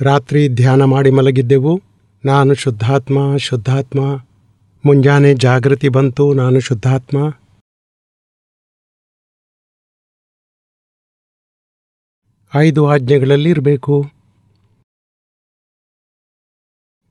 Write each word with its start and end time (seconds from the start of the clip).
ರಾತ್ರಿ 0.00 0.48
ಧ್ಯಾನ 0.48 0.82
ಮಾಡಿ 0.82 1.10
ಮಲಗಿದ್ದೆವು. 1.10 1.80
ನಾನು 2.24 2.54
ಶುದ್ಧಾತ್ಮ 2.54 3.36
ಶುದ್ಧಾತ್ಮ. 3.36 4.00
ಮುಂಜಾನೆ 4.86 5.34
ಜಾಗೃತಿ 5.34 5.88
ಬಂತು, 5.88 6.34
ನಾನು 6.34 6.60
ಶುದ್ಧಾತ್ಮ. 6.60 7.32
ಐದು 12.58 12.86
ಆಜ್ಞೆಗಳಲ್ಲಿ 12.86 13.50
ಇರಬೇಕು. 13.50 14.04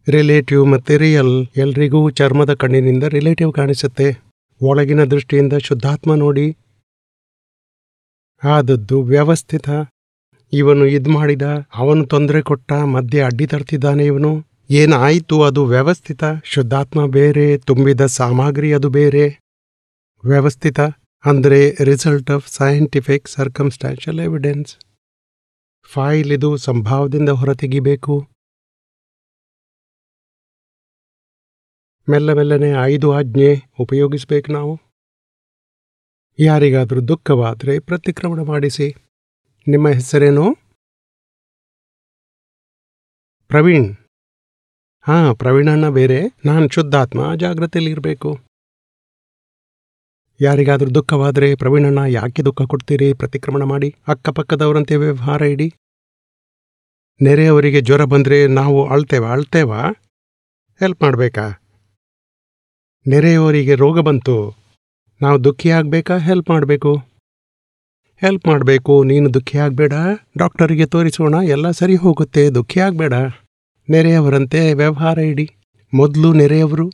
ರಿಲೇಟಿವ್ 0.08 0.68
ಮತ್ತು 0.68 0.98
ರಿಯಲ್ 0.98 1.48
ಎಲ್ರಿಗೂ 1.58 2.10
ಚರ್ಮದ 2.10 2.54
ಕಣ್ಣಿನಿಂದ 2.54 3.04
ರಿಲೇಟಿವ್ 3.04 3.54
ಕಾಣಿಸುತ್ತೆ. 3.54 4.24
ಒಳಗಿನ 4.62 5.04
ದೃಷ್ಟಿಯಿಂದ 5.04 5.54
ಶುದ್ಧಾತ್ಮ 5.54 6.16
ನೋಡಿ. 6.16 6.58
ಆದದ್ದು 8.44 9.04
ವ್ಯವಸ್ಥಿತ. 9.04 9.70
ಇವನು 10.54 10.86
ಇದ್ 10.86 11.08
ಮಾಡಿದ, 11.08 11.42
ಅವನು 11.76 12.06
ತೊಂದರೆ 12.06 12.42
ಕೊಟ್ಟ, 12.42 12.72
ಮಧ್ಯೆ 12.72 13.22
ಅಡ್ಡಿ 13.22 13.48
ತರ್ತಿದ್ದಾನೆ 13.48 14.06
ಇವನು. 14.06 14.46
ಏನಾಯಿತು 14.70 15.44
ಅದು 15.44 15.66
ವ್ಯವಸ್ಥಿತ? 15.66 16.24
ಶುದ್ಧಾತ್ಮ 16.44 17.06
ಬೇರೆ, 17.06 17.58
ತುಂಬಿದ 17.58 18.06
ಸಾಮಗ್ರಿ 18.06 18.74
ಅದು 18.74 18.90
ಬೇರೆ. 18.90 19.26
ವ್ಯವಸ್ಥಿತ 20.26 20.80
ಅಂದರೆ 21.24 21.84
result 21.84 22.32
of 22.32 22.48
scientific 22.48 23.28
circumstantial 23.28 24.20
evidence 24.20 24.76
file 25.84 26.32
ಇದು 26.32 26.58
ಸಂಭಾವದಿಂದ 26.58 27.30
ಹೊರತೆಗಿಬೇಕು 27.30 28.28
ಮೆಲ್ಲ 32.10 32.34
ಮೆಲ್ಲನೆ 32.34 32.70
ಐದು 32.70 33.12
ಆಜ್ಞೆ 33.12 33.62
ಉಪಯೋಗಿಸಬೇಕು 33.80 34.52
ನಾವು. 34.52 34.74
ಯಾರಿಗಾದರೂ 36.40 37.02
ದುಃಖವಾದರೆ 37.02 37.80
ಪ್ರತಿಕ್ರಮಣ 37.80 38.42
ಮಾಡಿಸಿ. 38.42 38.96
ನಿಮ್ಮ 39.68 39.88
ಹೆಸರೇನು? 39.88 40.54
ಪ್ರವೀಣ್. 43.48 43.96
ಹಾಂ, 45.02 45.36
ಪ್ರವೀಣಣ್ಣ 45.36 45.90
ಬೇರೆ. 45.90 46.22
ನಾನು 46.46 46.70
ಶುದ್ಧಾತ್ಮ, 46.70 47.36
ಜಾಗ್ರತೆಯಲ್ಲಿರಬೇಕು. 47.36 48.40
ಯಾರಿಗಾದರೂ 50.42 50.90
ದುಃಖವಾದರೆ 50.90 51.56
ಪ್ರವೀಣಣ್ಣ, 51.56 52.00
ಯಾಕೆ 52.08 52.42
ದುಃಖ 52.42 52.62
ಕೊಡ್ತೀರಿ? 52.68 53.14
ಪ್ರತಿಕ್ರಮಣ 53.14 53.64
ಮಾಡಿ. 53.64 53.96
ಅಕ್ಕಪಕ್ಕದವರಂತೆ 54.08 54.96
ವ್ಯವಹಾರ 54.96 55.42
ಇಡಿ. 55.42 55.74
ನೆರೆಯವರಿಗೆ 57.22 57.82
ಜ್ವರ 57.82 58.04
ಬಂದರೆ 58.04 58.48
ನಾವು 58.48 58.90
ಅಳ್ತೇವಾ 58.90 59.32
ಅಳ್ತೇವಾ? 59.32 59.82
ಹೆಲ್ಪ್ 60.80 61.04
ಮಾಡಬೇಕಾ? 61.04 61.50
ನೆರೆಯವರಿಗೆ 63.08 63.76
ರೋಗ 63.76 64.00
ಬಂತು. 64.00 64.56
ನಾವು 65.22 65.44
ದುಃಖಿಯಾಗಬೇಕಾ? 65.44 66.18
ಹೆಲ್ಪ್ 66.18 66.50
ಮಾಡಬೇಕು. 66.50 67.13
ಹೆಲ್ಪ್ 68.26 68.48
ಮಾಡಬೇಕು. 68.48 69.04
ನೀನು 69.04 69.34
ದುಃಖಿ 69.34 69.58
ಆಗಬೇಡ. 69.58 69.94
ಡಾಕ್ಟರಿಗೆ 70.38 70.86
ತೋರಿಸೋಣ. 70.86 71.36
ಎಲ್ಲ 71.44 71.72
ಸರಿ 71.72 71.96
ಹೋಗುತ್ತೆ. 71.96 72.50
ದುಃಖಿ 72.50 72.80
ಆಗಬೇಡ. 72.80 73.14
ನೆರೆಯವರಂತೆ 73.90 74.74
ವ್ಯವಹಾರ 74.74 75.18
ಇಡಿ. 75.18 75.50
ಮೊದಲು 75.94 76.34
ನೆರೆಯವರು. 76.34 76.92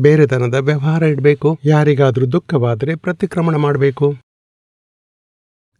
ಬೇರೆ 0.00 0.26
ತನದ 0.26 0.54
ವ್ಯವಹಾರ 0.54 1.02
ಇಡಬೇಕು. 1.02 1.58
ಯಾರಿಗಾದರೂ 1.64 2.26
ದುಃಖವಾದರೆ 2.26 2.94
ಪ್ರತಿಕ್ರಮಣ 2.94 3.56
ಮಾಡಬೇಕು. 3.56 4.16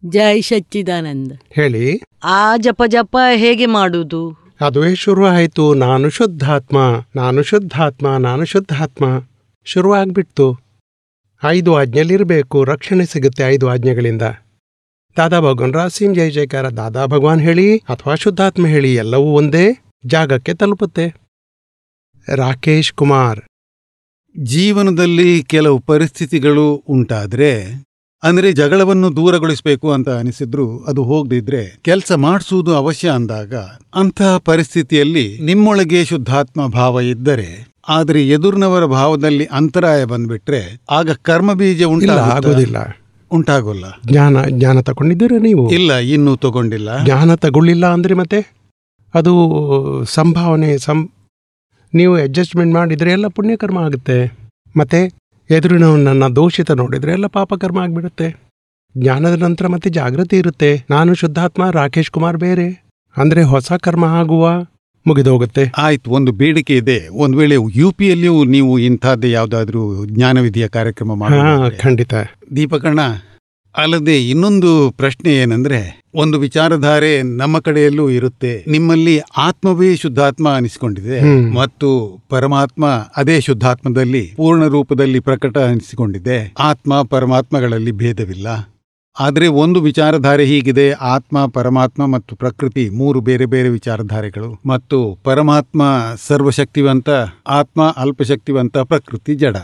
ಜೈ 0.05 0.41
ಸಚ್ಚಿದಾನಂದ. 0.41 1.31
ಹೇಳಿ. 1.49 2.01
ಆ 2.23 2.57
ಜಪ 2.57 2.83
ಜಪ 2.87 3.17
ಹೇಗೆ 3.35 3.65
ಮಾಡುವುದು 3.65 4.49
ಅದುವೇ 4.61 4.95
ಶುರು 4.95 5.25
ಆಯಿತು 5.25 5.73
ನಾನು 5.73 6.09
ಶುದ್ಧಾತ್ಮ. 6.09 6.77
ನಾನು 7.15 7.43
ಶುದ್ಧಾತ್ಮ. 7.43 8.17
ನಾನು 8.17 8.45
ಶುದ್ಧಾತ್ಮ. 8.45 9.21
ಶುರು 9.65 9.93
ಆಗ್ಬಿಡ್ತು 9.93 10.68
ಐದು 11.43 11.75
ಆಜ್ಞೆಯಲ್ಲಿರಬೇಕು. 11.75 12.63
ರಕ್ಷಣೆ 12.63 13.05
ಸಿಗುತ್ತೆ 13.05 13.43
ಐದು 13.43 13.69
ಆಜ್ಞೆಗಳಿಂದ. 13.69 14.21
ದಾದಾ 15.17 15.39
ಭಗವಾನ್ 15.39 15.73
ರಾಸಿಂ, 15.73 16.15
ಜೈ 16.15 16.29
ಜಯಕಾರ. 16.29 16.69
ದಾದಾ 16.69 17.05
ಭಗವಾನ್ 17.05 17.41
ಹೇಳಿ, 17.41 17.77
ಅಥವಾ 17.77 18.15
ಶುದ್ಧಾತ್ಮ 18.15 18.67
ಹೇಳಿ, 18.67 18.95
ಎಲ್ಲವೂ 18.95 19.23
ಒಂದೇ 19.23 19.83
ಜಾಗಕ್ಕೆ 20.05 20.53
ತಲುಪುತ್ತೆ. 20.53 21.15
ರಾಕೇಶ್ 22.35 22.93
ಕುಮಾರ್. 22.93 23.39
ಜೀವನದಲ್ಲಿ 24.37 25.43
ಕೆಲವು 25.43 25.79
ಪರಿಸ್ಥಿತಿಗಳು 25.79 26.75
ಉಂಟಾದರೆ, 26.75 27.83
ಅಂದರೆ 28.23 28.51
ಜಗಳವನ್ನು 28.51 29.15
ದೂರಗೊಳಿಸಬೇಕು 29.15 29.91
ಅಂತ 29.91 30.09
ಅನಿಸಿದ್ರು 30.09 30.79
ಅದು 30.83 31.03
ಹೋಗದಿದ್ರೆ 31.03 31.77
ಕೆಲಸ 31.81 32.11
ಮಾಡಿಸುವುದು 32.11 32.75
ಅವಶ್ಯ 32.75 33.09
ಅಂದಾಗ 33.09 33.55
ಅಂತಹ 33.95 34.37
ಪರಿಸ್ಥಿತಿಯಲ್ಲಿ 34.37 35.39
ನಿಮ್ಮೊಳಗೆ 35.39 36.05
ಶುದ್ಧಾತ್ಮ 36.05 36.67
ಭಾವ 36.67 36.99
ಇದ್ದರೆ 36.99 37.68
ಆದರೆ 37.89 38.27
ಎದುರಿನವರ 38.27 38.85
ಭಾವದಲ್ಲಿ 38.85 39.45
ಅಂತರಾಯ 39.45 40.05
ಬಂದ್ಬಿಟ್ರೆ 40.05 40.81
ಆಗ 40.91 41.11
ಕರ್ಮ 41.11 41.53
ಬೀಜ 41.53 41.83
ಆಗೋದಿಲ್ಲ. 42.09 42.77
ಉಂಟಾಗೋಲ್ಲ. 43.31 43.85
ಜ್ಞಾನ 44.07 44.37
ಜ್ಞಾನ 44.49 44.79
ತಗೊಂಡಿದ್ದೀರಾ 44.79 45.37
ನೀವು? 45.41 45.71
ಇಲ್ಲ 45.71 45.93
ಇನ್ನೂ 45.93 46.35
ತಗೊಂಡಿಲ್ಲ. 46.35 47.05
ಜ್ಞಾನ 47.05 47.35
ತಗೊಳ್ಳಿಲ್ಲ 47.35 47.85
ಅಂದ್ರೆ 47.85 48.13
ಮತ್ತೆ? 48.13 48.55
ಅದು 49.13 49.33
ಸಂಭಾವನೆ 50.03 50.77
ಸಂ 50.77 51.09
ನೀವು 51.93 52.15
ಅಡ್ಜಸ್ಟ್ಮೆಂಟ್ 52.15 52.73
ಮಾಡಿದರೆ 52.73 53.11
ಎಲ್ಲ 53.11 53.27
ಪುಣ್ಯಕರ್ಮ 53.27 53.77
ಆಗುತ್ತೆ. 53.77 54.37
ಮತ್ತೆ 54.77 55.13
ಎದುರಿನವನನ್ನ 55.49 56.27
ದೋಷಿತ 56.27 56.71
ನೋಡಿದರೆ 56.71 57.11
ಎಲ್ಲ 57.11 57.27
ಪಾಪಕರ್ಮ 57.27 57.79
ಆಗಿಬಿಡುತ್ತೆ. 57.79 58.49
ಜ್ಞಾನದ 58.97 59.41
ನಂತರ 59.41 59.67
ಮತ್ತೆ 59.67 59.89
ಜಾಗೃತಿ 59.89 60.37
ಇರುತ್ತೆ. 60.37 60.85
ನಾನು 60.89 61.13
ಶುದ್ಧಾತ್ಮ 61.13 61.69
ರಾಕೇಶ್ 61.69 62.11
ಕುಮಾರ್ 62.11 62.37
ಬೇರೆ. 62.37 62.85
ಅಂದ್ರೆ 63.17 63.43
ಹೊಸ 63.43 63.71
ಕರ್ಮ 63.73 64.05
ಆಗುವ 64.05 64.49
ಮುಗಿದೋಗುತ್ತೆ. 65.07 65.71
ಆಯ್ತು 65.77 66.11
ಒಂದು 66.11 66.31
ಬೇಡಿಕೆ 66.31 66.75
ಇದೆ. 66.77 67.07
ಒಂದ್ 67.07 67.35
ವೇಳೆ 67.35 67.55
ಯು 67.75 67.91
ಪಿಯಲ್ಲಿಯೂ 67.91 68.43
ನೀವು 68.43 68.79
ಇಂಥದ್ದೇ 68.79 69.31
ಯಾವ್ದಾದ್ರೂ 69.31 70.05
ಜ್ಞಾನವಿಧಿಯ 70.05 70.67
ಕಾರ್ಯಕ್ರಮ 70.67 71.13
ಮಾಡಿ 71.13 71.77
ಖಂಡಿತ. 71.77 72.13
ದೀಪಕಣ್ಣ 72.55 72.99
ಅಲ್ಲದೆ 73.77 74.29
ಇನ್ನೊಂದು 74.29 74.93
ಪ್ರಶ್ನೆ 74.97 75.33
ಏನಂದ್ರೆ 75.33 75.79
ಒಂದು 76.15 76.39
ವಿಚಾರಧಾರೆ 76.39 77.21
ನಮ್ಮ 77.21 77.59
ಕಡೆಯಲ್ಲೂ 77.59 78.09
ಇರುತ್ತೆ. 78.09 78.65
ನಿಮ್ಮಲ್ಲಿ 78.67 79.19
ಆತ್ಮವೇ 79.37 79.95
ಶುದ್ಧಾತ್ಮ 79.95 80.49
ಅನಿಸಿಕೊಂಡಿದೆ 80.55 81.19
ಮತ್ತು 81.51 82.19
ಪರಮಾತ್ಮ 82.29 82.85
ಅದೇ 83.17 83.39
ಶುದ್ಧಾತ್ಮದಲ್ಲಿ 83.39 84.33
ಪೂರ್ಣ 84.37 84.65
ರೂಪದಲ್ಲಿ 84.67 85.19
ಪ್ರಕಟ 85.19 85.57
ಅನಿಸಿಕೊಂಡಿದೆ. 85.57 86.53
ಆತ್ಮ 86.59 87.01
ಪರಮಾತ್ಮಗಳಲ್ಲಿ 87.01 87.91
ಭೇದವಿಲ್ಲ. 87.91 88.47
ಆದರೆ 89.19 89.47
ಒಂದು 89.47 89.81
ವಿಚಾರಧಾರೆ 89.81 90.45
ಹೀಗಿದೆ, 90.45 90.91
ಆತ್ಮ, 90.91 91.45
ಪರಮಾತ್ಮ 91.45 92.05
ಮತ್ತು 92.05 92.35
ಪ್ರಕೃತಿ, 92.35 92.89
ಮೂರು 92.89 93.21
ಬೇರೆ 93.21 93.45
ಬೇರೆ 93.45 93.69
ವಿಚಾರಧಾರೆಗಳು. 93.69 94.61
ಮತ್ತು 94.65 95.19
ಪರಮಾತ್ಮ 95.23 95.81
ಸರ್ವಶಕ್ತಿವಂತ, 96.27 97.09
ಆತ್ಮ 97.47 97.89
ಅಲ್ಪಶಕ್ತಿವಂತ, 97.97 98.77
ಪ್ರಕೃತಿ 98.77 99.35
ಜಡ. 99.35 99.55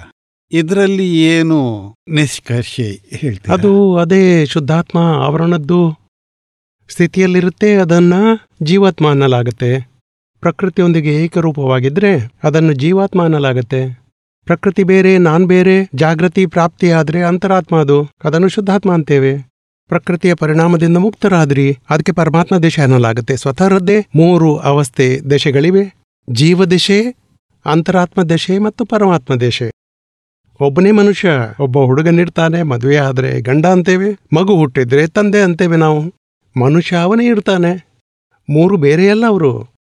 ಇದರಲ್ಲಿ 0.52 1.24
ಏನು 1.24 1.96
ನಿಷ್ಕರ್ಷೆ 2.10 3.02
ಹೇಳ್ತೀವಿ 3.12 3.54
ಅದು 3.54 3.98
ಅದೇ 3.98 4.46
ಶುದ್ಧಾತ್ಮ 4.46 5.00
ಆವರಣದ್ದು 5.00 6.00
ಸ್ಥಿತಿಯಲ್ಲಿರುತ್ತೆ, 6.90 7.76
ಅದನ್ನ 7.76 8.14
ಜೀವಾತ್ಮ 8.64 9.10
ಅನ್ನಲಾಗುತ್ತೆ. 9.10 9.96
ಪ್ರಕೃತಿಯೊಂದಿಗೆ 10.42 11.16
ಏಕರೂಪವಾಗಿದ್ರೆ 11.16 12.32
ಅದನ್ನು 12.44 12.74
ಜೀವಾತ್ಮ 12.74 13.24
ಅನ್ನಲಾಗುತ್ತೆ. 13.24 14.05
ಪ್ರಕೃತಿ 14.46 14.84
ಬೇರೆ, 14.84 15.18
ನಾನ್ 15.18 15.46
ಬೇರೆ, 15.46 15.90
ಜಾಗೃತಿ, 15.96 16.46
ಪ್ರಾಪ್ತಿಯಾದ್ರೆ 16.46 17.22
ಅಂತರಾತ್ಮ 17.22 17.76
ಅದು. 17.76 18.10
ಅದನ್ನು 18.24 18.48
ಶುದ್ಧಾತ್ಮ 18.48 18.94
ಅಂತೇವೆ. 18.94 19.38
ಪ್ರಕೃತಿಯ 19.88 20.34
ಪರಿಣಾಮದಿಂದ 20.34 20.98
ಮುಕ್ತರಾದ್ರಿ. 20.98 21.78
ಅದಕ್ಕೆ 21.90 22.12
ಪರಮಾತ್ಮ 22.12 22.58
ದೇಶ 22.58 22.80
ಅನ್ನಲಾಗುತ್ತೆ 22.80 23.38
ಸ್ವತಃರದ್ದೇ 23.38 24.06
ಮೂರು 24.16 24.58
ಅವಸ್ಥೆ 24.58 25.20
ದಶೆಗಳಿವೆ. 25.22 25.96
ಜೀವ 26.30 26.66
ದಿಶೆ, 26.66 27.16
ಅಂತರಾತ್ಮ 27.66 28.24
ದಶೆ 28.24 28.60
ಮತ್ತು 28.60 28.86
ಪರಮಾತ್ಮ 28.86 29.36
ದಶೆ. 29.36 29.72
ಒಬ್ಬನೇ 30.60 30.92
ಮನುಷ್ಯ, 30.92 31.30
ಒಬ್ಬ 31.60 31.78
ಹುಡುಗನಿರ್ತಾನೆ 31.78 32.64
ಮದುವೆ 32.64 32.98
ಆದರೆ 32.98 33.42
ಗಂಡ 33.42 33.66
ಅಂತೇವೆ, 33.66 34.12
ಮಗು 34.36 34.56
ಹುಟ್ಟಿದ್ರೆ 34.56 35.08
ತಂದೆ 35.08 35.42
ಅಂತೇವೆ 35.42 35.76
ನಾವು. 35.76 36.14
ಮನುಷ್ಯ 36.60 36.96
ಅವನೇ 36.96 37.26
ಇರ್ತಾನೆ. 37.26 37.88
ಮೂರು 38.50 38.78
ಬೇರೆಯಲ್ಲ 38.78 39.28
ಅವರು. 39.28 39.75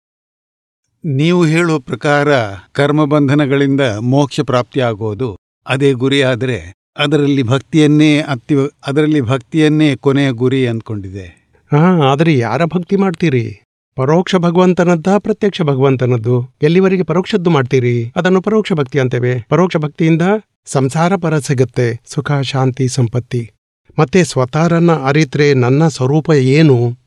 ನೀವು 1.05 1.45
ಹೇಳುವ 1.45 1.79
ಪ್ರಕಾರ 1.79 2.35
ಕರ್ಮಬಂಧನಗಳಿಂದ 2.71 3.81
ಮೋಕ್ಷ 3.81 4.39
ಪ್ರಾಪ್ತಿಯಾಗೋದು 4.39 5.37
ಅದೇ 5.67 5.93
ಗುರಿ 5.93 6.23
ಆದರೆ 6.23 6.73
ಅದರಲ್ಲಿ 6.97 7.43
ಭಕ್ತಿಯನ್ನೇ 7.43 8.21
ಅತ್ತಿ 8.21 8.55
ಅದರಲ್ಲಿ 8.87 9.21
ಭಕ್ತಿಯನ್ನೇ 9.21 9.95
ಕೊನೆಯ 9.95 10.31
ಗುರಿ 10.31 10.67
ಅಂದ್ಕೊಂಡಿದೆ. 10.67 11.49
ಹಾ, 11.71 12.11
ಆದರೆ 12.11 12.37
ಯಾರ 12.37 12.65
ಭಕ್ತಿ 12.65 12.95
ಮಾಡ್ತೀರಿ? 12.95 13.61
ಪರೋಕ್ಷ 13.95 14.35
ಭಗವಂತನದ್ದ 14.35 15.07
ಪ್ರತ್ಯಕ್ಷ 15.17 15.61
ಭಗವಂತನದ್ದು? 15.61 16.49
ಎಲ್ಲಿವರೆಗೆ 16.61 17.03
ಪರೋಕ್ಷದ್ದು 17.03 17.49
ಮಾಡ್ತೀರಿ? 17.49 18.13
ಅದನ್ನು 18.15 18.41
ಪರೋಕ್ಷ 18.41 18.73
ಭಕ್ತಿ 18.73 18.99
ಅಂತೇವೆ. 18.99 19.45
ಪರೋಕ್ಷ 19.49 19.77
ಭಕ್ತಿಯಿಂದ 19.77 20.21
ಸಂಸಾರ 20.65 21.15
ಪರ 21.15 21.37
ಸಿಗುತ್ತೆ. 21.37 22.01
ಸುಖ, 22.05 22.31
ಶಾಂತಿ, 22.31 22.87
ಸಂಪತ್ತಿ. 22.87 23.51
ಮತ್ತೆ 23.99 24.23
ಸ್ವತಾರನ್ನ 24.23 24.91
ಅರಿತ್ರೆ 24.91 25.53
ನನ್ನ 25.53 25.87
ಸ್ವರೂಪ 25.87 26.29
ಏನು? 26.29 26.97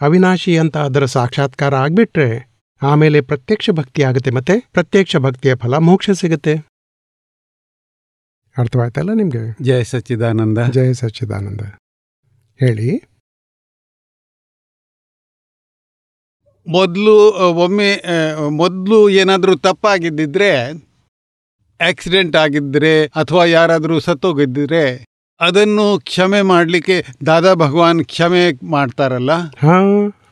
ಅವಿನಾಶಿ 0.00 0.58
ಅಂತ 0.58 0.76
ಅದರ 0.76 1.04
ಸಾಕ್ಷಾತ್ಕಾರ 1.04 1.74
ಆಗ್ಬಿಟ್ರೆ 1.74 2.49
ಆಮೇಲೆ 2.82 3.20
ಪ್ರತ್ಯಕ್ಷ 3.20 3.70
ಭಕ್ತಿ 3.70 4.02
ಆಗುತ್ತೆ 4.02 4.30
ಮತ್ತೆ 4.30 4.60
ಪ್ರತ್ಯಕ್ಷ 4.72 5.16
ಭಕ್ತಿಯ 5.16 5.54
ಫಲ 5.54 5.76
ಮೋಕ್ಷ 5.76 6.10
ಸಿಗುತ್ತೆ. 6.10 6.54
ಅರ್ಥವಾಯ್ತಲ್ಲ 8.58 9.12
ನಿಮ್ಗೆ? 9.12 9.56
ಜಯ 9.62 9.84
ಸಚ್ಚಿದಾನಂದ. 9.84 10.58
ಜಯ 10.70 10.92
ಸಚ್ಚಿದಾನಂದ. 10.92 11.60
ಹೇಳಿ. 12.60 13.02
ಮೊದಲು 16.66 17.32
ಒಮ್ಮೆ 17.54 18.02
ಮೊದಲು 18.48 19.08
ಏನಾದರೂ 19.08 19.56
ತಪ್ಪಾಗಿದ್ದಿದ್ರೆ 19.56 20.70
ಆಕ್ಸಿಡೆಂಟ್ 21.88 22.36
ಆಗಿದ್ದರೆ 22.36 23.06
ಅಥವಾ 23.06 23.44
ಯಾರಾದರೂ 23.44 24.00
ಸತ್ತೋಗಿದ್ದರೆ 24.00 25.04
ಅದನ್ನು 25.40 26.00
ಕ್ಷಮೆ 26.00 26.42
ಮಾಡಲಿಕ್ಕೆ 26.42 27.04
ದಾದಾ 27.26 27.54
ಭಗವಾನ್ 27.54 28.04
ಕ್ಷಮೆ 28.04 28.66
ಮಾಡ್ತಾರಲ್ಲ? 28.66 29.32
ಹಾ. 29.32 29.80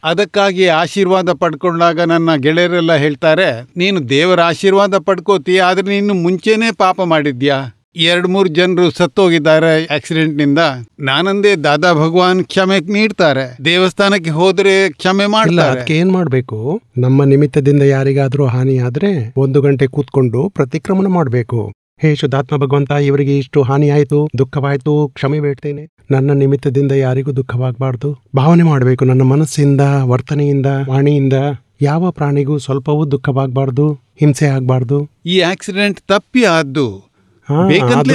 ಅದಕ್ಕಾಗಿ 0.04 0.66
ಆಶೀರ್ವಾದ 0.66 1.32
ಪಡ್ಕೊಂಡಾಗ 1.32 2.00
ನನ್ನ 2.00 2.34
ಗೆಳೆಯರೆಲ್ಲ 2.34 2.94
ಹೇಳ್ತಾರೆ 2.94 3.68
ನೀನು 3.76 4.08
ದೇವರ 4.08 4.40
ಆಶೀರ್ವಾದ 4.40 4.98
ಪಡ್ಕೋತಿ 4.98 5.58
ಆದ್ರೆ 5.58 6.00
ನೀನು 6.00 6.14
ಮುಂಚೆನೇ 6.14 6.70
ಪಾಪ 6.76 7.00
ಮಾಡಿದ್ಯಾ? 7.02 7.74
ಎರಡ್ 7.96 8.28
ಮೂರು 8.28 8.48
ಜನರು 8.48 8.90
ಸತ್ತೋಗಿದ್ದಾರೆ 8.90 9.86
ಆಕ್ಸಿಡೆಂಟ್ನಿಂದ 9.86 10.58
ನಾನಂದೇ 11.00 11.56
ದಾದಾ 11.56 11.92
ಭಗವಾನ್ 11.92 12.44
ಕ್ಷಮೆ 12.44 12.80
ನೀಡ್ತಾರೆ. 12.80 13.64
ದೇವಸ್ಥಾನಕ್ಕೆ 13.64 14.30
ಹೋದ್ರೆ 14.30 14.88
ಕ್ಷಮೆ 14.88 15.26
ಮಾಡಿಲ್ಲ 15.26 15.62
ಅದಕ್ಕೆ 15.62 15.96
ಏನ್ 15.96 16.12
ಮಾಡ್ಬೇಕು? 16.12 16.80
ನಮ್ಮ 16.98 17.24
ನಿಮಿತ್ತದಿಂದ 17.24 17.82
ಯಾರಿಗಾದ್ರೂ 17.82 18.46
ಹಾನಿ 18.46 18.78
ಆದ್ರೆ 18.78 19.32
ಒಂದು 19.36 19.60
ಗಂಟೆ 19.60 19.86
ಕೂತ್ಕೊಂಡು 19.86 20.48
ಪ್ರತಿಕ್ರಮಣ 20.48 21.06
ಮಾಡ್ಬೇಕು. 21.06 21.72
ಹೇ 22.02 22.14
ಶುದ್ಧಾತ್ಮ 22.14 22.56
ಭಗವಂತ 22.56 22.90
ಇವರಿಗೆ 22.90 23.38
ಇಷ್ಟು 23.38 23.62
ಹಾನಿಯಾಯಿತು 23.62 24.18
ದುಃಖವಾಯಿತು 24.38 24.92
ಕ್ಷಮೆ 25.14 25.40
ಬೇಡ್ತೇನೆ. 25.40 25.84
ನನ್ನ 26.10 26.30
ನಿಮಿತ್ತದಿಂದ 26.32 26.92
ಯಾರಿಗೂ 26.92 27.30
ದುಃಖವಾಗಬಾರ್ದು. 27.32 28.10
ಭಾವನೆ 28.36 28.62
ಮಾಡಬೇಕು 28.62 29.04
ನನ್ನ 29.04 29.22
ಮನಸ್ಸಿಂದ 29.22 29.80
ವರ್ತನೆಯಿಂದ 30.10 30.66
ವಾಣಿಯಿಂದ. 30.88 31.36
ಯಾವ 31.82 32.10
ಪ್ರಾಣಿಗೂ 32.10 32.58
ಸ್ವಲ್ಪವೂ 32.58 33.10
ದುಃಖವಾಗಬಾರ್ದು 33.10 33.86
ಹಿಂಸೆ 34.20 34.46
ಆಗಬಾರ್ದು. 34.46 34.98
ಈ 35.26 35.40
ಆಕ್ಸಿಡೆಂಟ್ 35.40 36.00
ತಪ್ಪಿ 36.08 36.44
ಆದ್ದು 36.44 36.86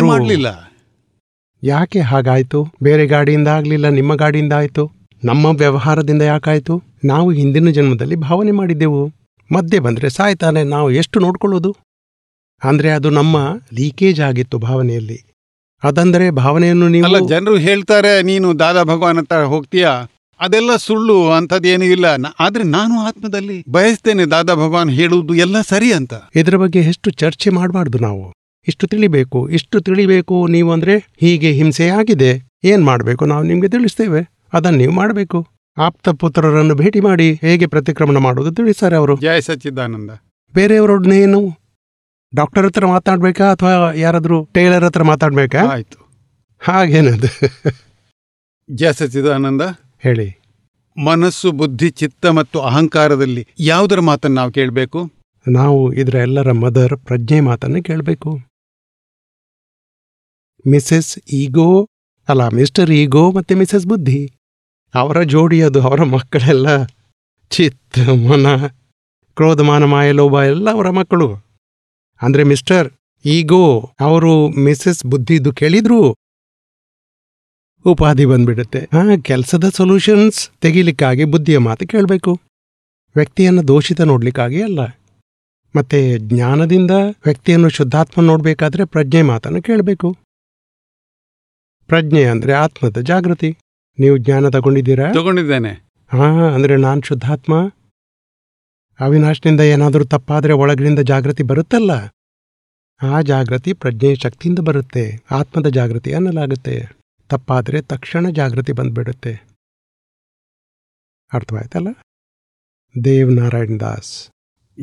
ಮಾಡ್ಲಿಲ್ಲ. 0.06 0.47
ಯಾಕೆ 1.63 2.00
ಹಾಗಾಯ್ತು? 2.00 2.59
ಬೇರೆ 2.83 3.07
ಗಾಡಿಯಿಂದ 3.07 3.47
ಆಗ್ಲಿಲ್ಲ 3.47 3.89
ನಿಮ್ಮ 3.89 4.15
ಗಾಡಿಯಿಂದ 4.15 4.53
ಆಯ್ತು. 4.53 4.83
ನಮ್ಮ 5.24 5.45
ವ್ಯವಹಾರದಿಂದ 5.45 6.21
ಯಾಕಾಯ್ತು? 6.21 6.75
ನಾವು 7.06 7.31
ಹಿಂದಿನ 7.31 7.69
ಜನ್ಮದಲ್ಲಿ 7.69 8.15
ಭಾವನೆ 8.27 8.51
ಮಾಡಿದ್ದೆವು. 8.51 9.03
ಮಧ್ಯೆ 9.51 9.80
ಬಂದ್ರೆ 9.80 10.09
ಸಾಯ್ತಾನೆ 10.09 10.63
ನಾವು 10.63 10.91
ಎಷ್ಟು 10.91 11.19
ನೋಡ್ಕೊಳ್ಳೋದು? 11.19 11.71
ಅಂದ್ರೆ 12.63 12.92
ಅದು 12.92 13.10
ನಮ್ಮ 13.10 13.60
ಲೀಕೇಜ್ 13.74 14.21
ಆಗಿತ್ತು 14.21 14.57
ಭಾವನೆಯಲ್ಲಿ. 14.57 15.25
ಅದಂದ್ರೆ 15.83 16.31
ಭಾವನೆಯನ್ನು 16.31 16.86
ಅಲ್ಲ 16.86 17.06
ನೀವು 17.07 17.30
ಜನರು 17.30 17.57
ಹೇಳ್ತಾರೆ 17.57 18.21
ನೀನು 18.21 18.60
ದಾದಾ 18.60 18.83
ಭಗವಾನ್ 18.83 19.18
ಅಂತ 19.18 19.33
ಹೋಗ್ತೀಯಾ? 19.33 19.89
ಅದೆಲ್ಲ 20.39 20.75
ಸುಳ್ಳು 20.75 21.30
ಅಂಥದ್ದೇನೂ 21.30 21.86
ಇಲ್ಲ. 21.86 22.06
ಆದ್ರೆ 22.39 22.63
ನಾನು 22.63 23.00
ಆತ್ಮದಲ್ಲಿ 23.00 23.65
ಬಯಸ್ತೇನೆ 23.69 24.25
ದಾದಾ 24.25 24.54
ಭಗವಾನ್ 24.54 24.89
ಹೇಳುವುದು 24.89 25.36
ಎಲ್ಲ 25.36 25.62
ಸರಿ 25.62 25.94
ಅಂತ. 25.94 26.13
ಇದರ 26.36 26.56
ಬಗ್ಗೆ 26.56 26.80
ಎಷ್ಟು 26.80 27.10
ಚರ್ಚೆ 27.12 27.50
ಮಾಡಬಾರ್ದು 27.50 27.98
ನಾವು. 27.98 28.33
ಇಷ್ಟು 28.68 28.88
ತಿಳಿಬೇಕು 28.88 29.50
ಇಷ್ಟು 29.50 29.81
ತಿಳಿಬೇಕು 29.81 30.48
ನೀವು 30.48 30.71
ಅಂದ್ರೆ 30.71 30.98
ಹೀಗೆ 30.98 31.51
ಹಿಂಸೆ 31.51 31.89
ಆಗಿದೆ. 31.89 32.50
ಏನ್ 32.63 32.86
ಮಾಡಬೇಕು 32.86 33.25
ನಾವು 33.25 33.44
ನಿಮ್ಗೆ 33.44 33.69
ತಿಳಿಸ್ತೇವೆ. 33.69 34.33
ಅದನ್ನ 34.54 34.75
ನೀವು 34.75 34.92
ಮಾಡಬೇಕು. 34.92 35.48
ಆಪ್ತ 35.77 36.09
ಪುತ್ರರನ್ನು 36.09 36.75
ಭೇಟಿ 36.75 37.00
ಮಾಡಿ 37.00 37.33
ಹೇಗೆ 37.33 37.68
ಪ್ರತಿಕ್ರಮಣ 37.68 38.18
ಮಾಡುವುದು 38.18 38.56
ತಿಳಿಸ್ತಾರೆ 38.56 38.95
ಅವರು. 38.95 39.19
ಜಯ 39.19 39.42
ಸಚ್ಚಿದಾನಂದ. 39.42 40.09
ಬೇರೆಯವರೊಡನೆ 40.54 41.19
ಏನು? 41.19 41.62
ಡಾಕ್ಟರ್ 42.35 42.65
ಹತ್ರ 42.65 42.85
ಮಾತಾಡ್ಬೇಕಾ 42.85 43.51
ಅಥವಾ 43.51 43.94
ಯಾರಾದರೂ 43.94 44.44
ಟೈಲರ್ 44.44 44.83
ಹತ್ರ 44.83 45.03
ಮಾತಾಡ್ಬೇಕಾ? 45.03 45.59
ಆಯ್ತು. 45.71 46.09
ಹಾಗೇನದು? 46.59 47.27
ಜಯ 48.71 49.21
ದಾನಂದ 49.24 49.62
ಹೇಳಿ. 50.00 50.41
ಮನಸ್ಸು 51.06 51.51
ಬುದ್ಧಿ 51.51 51.89
ಚಿತ್ತ 51.89 52.25
ಮತ್ತು 52.25 52.59
ಅಹಂಕಾರದಲ್ಲಿ 52.59 53.47
ಯಾವುದರ 53.59 54.00
ಮಾತನ್ನು 54.00 54.35
ನಾವು 54.35 54.51
ಕೇಳಬೇಕು? 54.51 55.12
ನಾವು 55.47 55.94
ಇದರ 55.94 56.15
ಎಲ್ಲರ 56.15 56.51
ಮದರ್ 56.51 56.97
ಪ್ರಜ್ಞೆ 56.97 57.39
ಮಾತನ್ನು 57.39 57.83
ಕೇಳಬೇಕು. 57.83 58.39
ಮಿಸೆಸ್ 60.68 61.19
ಈಗೋ 61.33 61.89
ಅಲ್ಲ 62.30 62.47
ಮಿಸ್ಟರ್ 62.47 62.91
ಈಗೋ 62.91 63.31
ಮತ್ತೆ 63.31 63.56
ಮಿಸೆಸ್ 63.56 63.85
ಬುದ್ಧಿ. 63.85 64.31
ಅವರ 64.95 65.24
ಜೋಡಿ 65.24 65.63
ಅದು 65.63 65.81
ಅವರ 65.81 66.03
ಮಕ್ಕಳೆಲ್ಲ. 66.03 66.83
ಚಿತ್ತ 67.50 68.00
ಮನ 68.09 68.68
ಕ್ರೋಧಮಾನ 69.35 69.83
ಮಾಯಲೋಭ 69.83 70.33
ಎಲ್ಲ 70.33 70.69
ಅವರ 70.71 70.89
ಮಕ್ಕಳು. 70.89 71.53
ಅಂದ್ರೆ 72.21 72.44
ಮಿಸ್ಟರ್ 72.44 72.89
ಈಗೋ 73.25 73.92
ಅವರು 74.00 74.50
ಮಿಸೆಸ್ 74.50 75.06
ಬುದ್ಧಿದು 75.06 75.54
ಕೇಳಿದ್ರು 75.54 76.15
ಉಪಾಧಿ 77.86 78.25
ಬಂದ್ಬಿಡುತ್ತೆ. 78.25 78.80
ಹಾ 78.80 79.18
ಕೆಲಸದ 79.21 79.69
ಸೊಲ್ಯೂಷನ್ಸ್ 79.69 80.50
ತೆಗಿಲಿಕ್ಕಾಗಿ 80.62 81.24
ಬುದ್ಧಿಯ 81.24 81.57
ಮಾತು 81.57 81.88
ಕೇಳಬೇಕು. 81.88 82.39
ವ್ಯಕ್ತಿಯನ್ನು 83.15 83.68
ದೋಷಿತ 83.68 84.01
ನೋಡ್ಲಿಕ್ಕಾಗಿ 84.01 84.63
ಅಲ್ಲ. 84.63 84.80
ಮತ್ತೆ 85.75 86.19
ಜ್ಞಾನದಿಂದ 86.19 86.92
ವ್ಯಕ್ತಿಯನ್ನು 87.25 87.69
ಶುದ್ಧಾತ್ಮ 87.69 88.21
ನೋಡಬೇಕಾದ್ರೆ 88.21 88.86
ಪ್ರಜ್ಞೆ 88.86 89.21
ಮಾತನ್ನು 89.21 89.62
ಕೇಳಬೇಕು. 89.62 90.18
ಪ್ರಜ್ಞೆ 91.88 92.24
ಅಂದ್ರೆ 92.25 92.54
ಆತ್ಮದ 92.54 92.98
ಜಾಗೃತಿ. 93.01 93.57
ನೀವು 94.00 94.18
ಜ್ಞಾನ 94.18 94.50
ತಗೊಂಡಿದ್ದೀರಾ? 94.50 95.13
ತಗೊಂಡಿದ್ದೇನೆ. 95.13 95.69
ಹಾ 96.12 96.25
ಅಂದ್ರೆ 96.54 96.77
ನಾನ್ 96.77 97.04
ಶುದ್ಧಾತ್ಮ? 97.04 97.54
ಅವಿನಾಶ್ನಿಂದ 99.00 99.60
ಏನಾದರೂ 99.60 100.04
ತಪ್ಪಾದರೆ 100.04 100.54
ಒಳಗಿನಿಂದ 100.54 101.00
ಜಾಗೃತಿ 101.00 101.44
ಬರುತ್ತಲ್ಲ? 101.44 101.92
ಆ 103.01 103.22
ಜಾಗೃತಿ 103.22 103.74
ಪ್ರಜ್ಞೆ 103.74 104.16
ಶಕ್ತಿಯಿಂದ 104.16 104.60
ಬರುತ್ತೆ 104.60 105.24
ಆತ್ಮದ 105.31 105.68
ಜಾಗೃತಿ 105.68 106.13
ಅನ್ನಲಾಗುತ್ತೆ. 106.13 106.98
ತಪ್ಪಾದರೆ 107.30 107.81
ತಕ್ಷಣ 107.81 108.30
ಜಾಗೃತಿ 108.30 108.72
ಬಂದ್ಬಿಡುತ್ತೆ. 108.72 109.34
ಅರ್ಥವಾಯ್ತಲ್ಲ? 111.34 111.88
ದೇವ್ 113.04 113.31
ನಾರಾಯಣ್ 113.31 113.80
ದಾಸ್. 113.80 114.30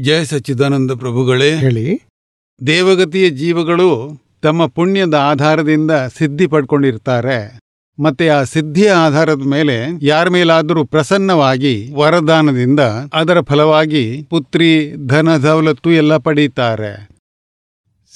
ಜಯ 0.03 0.25
ಸಚ್ಚಿದಾನಂದ 0.25 0.91
ಪ್ರಭುಗಳೇ 0.91 1.57
ಹೇಳಿ. 1.57 2.01
ದೇವಗತಿಯ 2.67 3.31
ಜೀವಗಳು 3.31 4.23
ತಮ್ಮ 4.43 4.67
ಪುಣ್ಯದ 4.67 5.15
ಆಧಾರದಿಂದ 5.15 5.91
ಸಿದ್ಧಿ 5.91 6.47
ಪಡ್ಕೊಂಡಿರ್ತಾರೆ. 6.47 7.59
ಮತ್ತೆ 8.01 8.29
ಆ 8.29 8.43
ಸಿದ್ಧಿಯ 8.43 8.91
ಆಧಾರದ 8.91 9.43
ಮೇಲೆ 9.47 9.75
ಯಾರ 10.03 10.29
ಮೇಲಾದರೂ 10.29 10.85
ಪ್ರಸನ್ನವಾಗಿ 10.85 11.93
ವರದಾನದಿಂದ 11.95 12.81
ಅದರ 13.15 13.41
ಫಲವಾಗಿ 13.41 14.23
ಪುತ್ರಿ 14.31 14.95
ಧನ 15.07 15.37
ದೌಲತ್ತು 15.37 15.91
ಎಲ್ಲ 15.93 16.17
ಪಡೀತಾರೆ. 16.17 17.09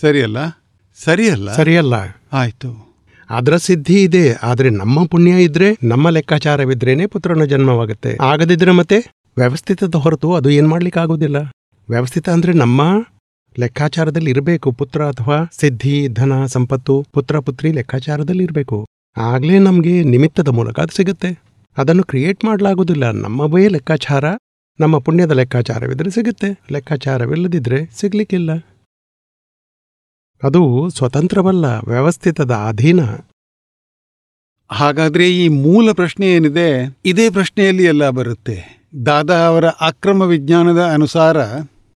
ಸರಿಯಲ್ಲ? 0.00 0.36
ಸರಿಯಲ್ಲ? 1.04 1.54
ಸರಿಯಲ್ಲ. 1.54 1.94
ಆಯ್ತು. 2.32 2.84
ಅದರ 3.30 3.56
ಸಿದ್ಧಿ 3.56 4.02
ಇದೆ 4.02 4.32
ಆದ್ರೆ 4.32 4.70
ನಮ್ಮ 4.70 5.06
ಪುಣ್ಯ 5.06 5.42
ಇದ್ರೆ 5.42 5.76
ನಮ್ಮ 5.82 6.08
ಲೆಕ್ಕಾಚಾರವಿದ್ರೇನೆ 6.08 7.06
ಪುತ್ರನ 7.06 7.44
ಜನ್ಮವಾಗುತ್ತೆ. 7.44 8.16
ಆಗದಿದ್ರೆ 8.20 8.70
ಮತ್ತೆ 8.70 8.98
ವ್ಯವಸ್ಥಿತದ 9.36 9.94
ಹೊರತು 9.94 10.34
ಅದು 10.34 10.50
ಏನ್ 10.50 10.68
ಮಾಡ್ಲಿಕ್ಕಾಗೋದಿಲ್ಲ 10.68 11.36
ವ್ಯವಸ್ಥಿತ 11.90 12.28
ಅಂದ್ರೆ 12.28 12.52
ನಮ್ಮ 12.52 13.04
ಲೆಕ್ಕಾಚಾರದಲ್ಲಿ 13.58 14.30
ಇರಬೇಕು 14.30 14.72
ಪುತ್ರ 14.72 15.02
ಅಥವಾ 15.02 15.50
ಸಿದ್ಧಿ 15.60 16.08
ಧನ 16.08 16.46
ಸಂಪತ್ತು 16.46 17.06
ಪುತ್ರ 17.12 17.38
ಪುತ್ರಿ 17.38 17.72
ಲೆಕ್ಕಾಚಾರದಲ್ಲಿ 17.72 18.44
ಇರಬೇಕು. 18.44 18.86
ಆಗ್ಲೇ 19.16 19.58
ನಮಗೆ 19.58 20.02
ನಿಮಿತ್ತದ 20.02 20.48
ಮೂಲಕ 20.48 20.80
ಅದು 20.80 20.96
ಸಿಗುತ್ತೆ. 20.96 21.42
ಅದನ್ನು 21.78 22.02
ಕ್ರಿಯೇಟ್ 22.02 22.44
ಮಾಡಲಾಗೋದಿಲ್ಲ. 22.44 23.10
ನಮ್ಮವೇ 23.10 23.68
ಲೆಕ್ಕಾಚಾರ, 23.68 24.24
ನಮ್ಮ 24.80 24.98
ಪುಣ್ಯದ 24.98 25.30
ಲೆಕ್ಕಾಚಾರವಿದ್ರೆ 25.30 26.10
ಸಿಗುತ್ತೆ. 26.10 26.60
ಲೆಕ್ಕಾಚಾರವಿಲ್ಲದಿದ್ದರೆ 26.72 27.86
ಸಿಗಲಿಕ್ಕಿಲ್ಲ. 27.86 28.56
ಅದು 30.42 30.88
ಸ್ವತಂತ್ರವಲ್ಲ, 30.88 31.64
ವ್ಯವಸ್ಥಿತದ 31.64 32.50
ಅಧೀನ. 32.50 33.00
ಹಾಗಾದ್ರೆ 34.70 35.44
ಈ 35.44 35.48
ಮೂಲ 35.48 35.92
ಪ್ರಶ್ನೆ 35.92 36.32
ಏನಿದೆ? 36.32 36.98
ಇದೇ 37.04 37.30
ಪ್ರಶ್ನೆಯಲ್ಲಿ 37.30 37.84
ಎಲ್ಲ 37.84 38.10
ಬರುತ್ತೆ. 38.10 38.86
ದಾದಾ 39.06 39.46
ಅವರ 39.46 39.68
ಅಕ್ರಮ 39.68 40.22
ವಿಜ್ಞಾನದ 40.22 40.82
ಅನುಸಾರ 40.82 41.36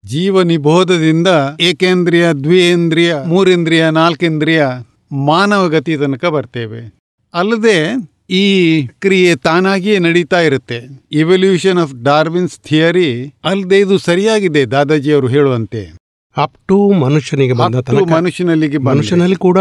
ಜೀವ 0.05 0.43
ನಿಬೋಧದಿಂದ 0.43 1.29
ಏಕೇಂದ್ರಿಯ 1.61 2.33
ದ್ವಿಯೇಂದ್ರಿಯ 2.33 3.17
ಮೂರೇಂದ್ರಿಯ, 3.27 3.91
ನಾಲ್ಕೇಂದ್ರಿಯ 3.91 4.67
ಮಾನವಗತಿ 5.13 5.97
ತನಕ 5.97 6.25
ಬರ್ತೇವೆ. 6.25 6.98
ಅಲ್ಲದೆ 7.35 8.11
ಈ 8.31 8.87
ಕ್ರಿಯೆ 8.87 9.37
ತಾನಾಗಿಯೇ 9.37 9.99
ನಡೀತಾ 9.99 10.41
ಇರುತ್ತೆ. 10.41 10.81
ಇವಲ್ಯೂಷನ್ 11.13 11.79
ಆಫ್ 11.79 12.05
ಡಾರ್ವಿನ್ಸ್ 12.05 12.59
ಥಿಯರಿ 12.59 13.35
ಅಲ್ಲದೆ 13.45 13.79
ಇದು 13.79 13.99
ಸರಿಯಾಗಿದೆ 13.99 14.67
ದಾದಾಜಿ 14.67 15.13
ಅವರು 15.13 15.29
ಹೇಳುವಂತೆ. 15.29 15.97
ಅಪ್ 16.37 16.55
ಟು 16.69 16.93
ಮನುಷ್ಯನಿಗೆ 16.93 17.53
ಮನುಷ್ಯನಲ್ಲಿ 17.53 18.79
ಮನುಷ್ಯನಲ್ಲಿ 18.79 19.37
ಕೂಡ 19.37 19.59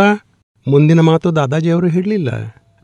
ಮುಂದಿನ 0.67 0.99
ಮಾತು 0.99 1.35
ದಾದಾಜಿ 1.35 1.69
ಅವರು 1.69 1.87
ಹೇಳಲಿಲ್ಲ. 1.87 2.29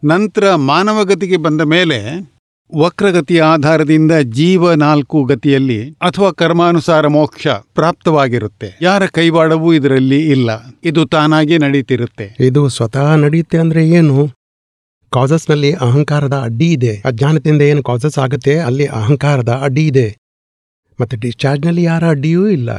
ನಂತರ 0.04 0.56
ಮಾನವ 0.56 1.04
ಗತಿಗೆ 1.04 1.38
ಬಂದ 1.38 1.62
ಮೇಲೆ 1.62 2.34
ವಕ್ರಗತಿಯ 2.76 3.42
ಆಧಾರದಿಂದ 3.42 4.12
ಜೀವ 4.12 4.74
ನಾಲ್ಕು 4.74 5.24
ಗತಿಯಲ್ಲಿ 5.24 5.92
ಅಥವಾ 5.92 6.32
ಕರ್ಮಾನುಸಾರ 6.32 7.08
ಮೋಕ್ಷ 7.08 7.48
ಪ್ರಾಪ್ತವಾಗಿರುತ್ತೆ. 7.48 8.78
ಯಾರ 8.82 9.06
ಕೈವಾಡವೂ 9.06 9.74
ಇದರಲ್ಲಿ 9.74 10.30
ಇಲ್ಲ. 10.30 10.50
ಇದು 10.84 11.06
ತಾನಾಗಿ 11.06 11.58
ನಡೀತಿರುತ್ತೆ. 11.58 12.38
ಇದು 12.40 12.70
ಸ್ವತಃ 12.70 13.16
ನಡೆಯುತ್ತೆ 13.16 13.58
ಅಂದ್ರೆ 13.58 13.90
ಏನು? 13.90 14.43
ಕಾಸಸ್ನಲ್ಲಿ 15.14 15.74
ಅಹಂಕಾರದ 15.74 16.36
ಅಡ್ಡಿ 16.44 16.72
ಇದೆ. 16.72 17.02
ಅಜ್ಞಾನದಿಂದ 17.06 17.62
ಏನು 17.62 17.84
ಕಾಸಸ್ 17.84 18.20
ಆಗುತ್ತೆ? 18.20 18.60
ಅಲ್ಲಿ 18.60 18.86
ಅಹಂಕಾರದ 18.86 19.50
ಅಡ್ಡಿ 19.50 19.88
ಇದೆ. 19.88 20.18
ಮತ್ತೆ 21.02 21.18
ಡಿಸ್ಚಾರ್ಜ್ನಲ್ಲಿ 21.18 21.84
ಯಾರ 21.84 22.10
ಅಡ್ಡಿಯೂ 22.10 22.48
ಇಲ್ಲ. 22.48 22.70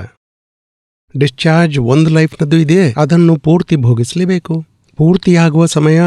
ಡಿಸ್ಚಾರ್ಜ್ 1.19 1.79
ಒಂದು 1.79 2.11
ಲೈಫ್ನದ್ದು 2.11 2.57
ಇದೆ. 2.57 2.93
ಅದನ್ನು 2.93 3.37
ಪೂರ್ತಿ 3.37 3.77
ಭೋಗಿಸಲೇಬೇಕು. 3.77 4.65
ಪೂರ್ತಿಯಾಗುವ 4.97 5.67
ಸಮಯ 5.67 6.01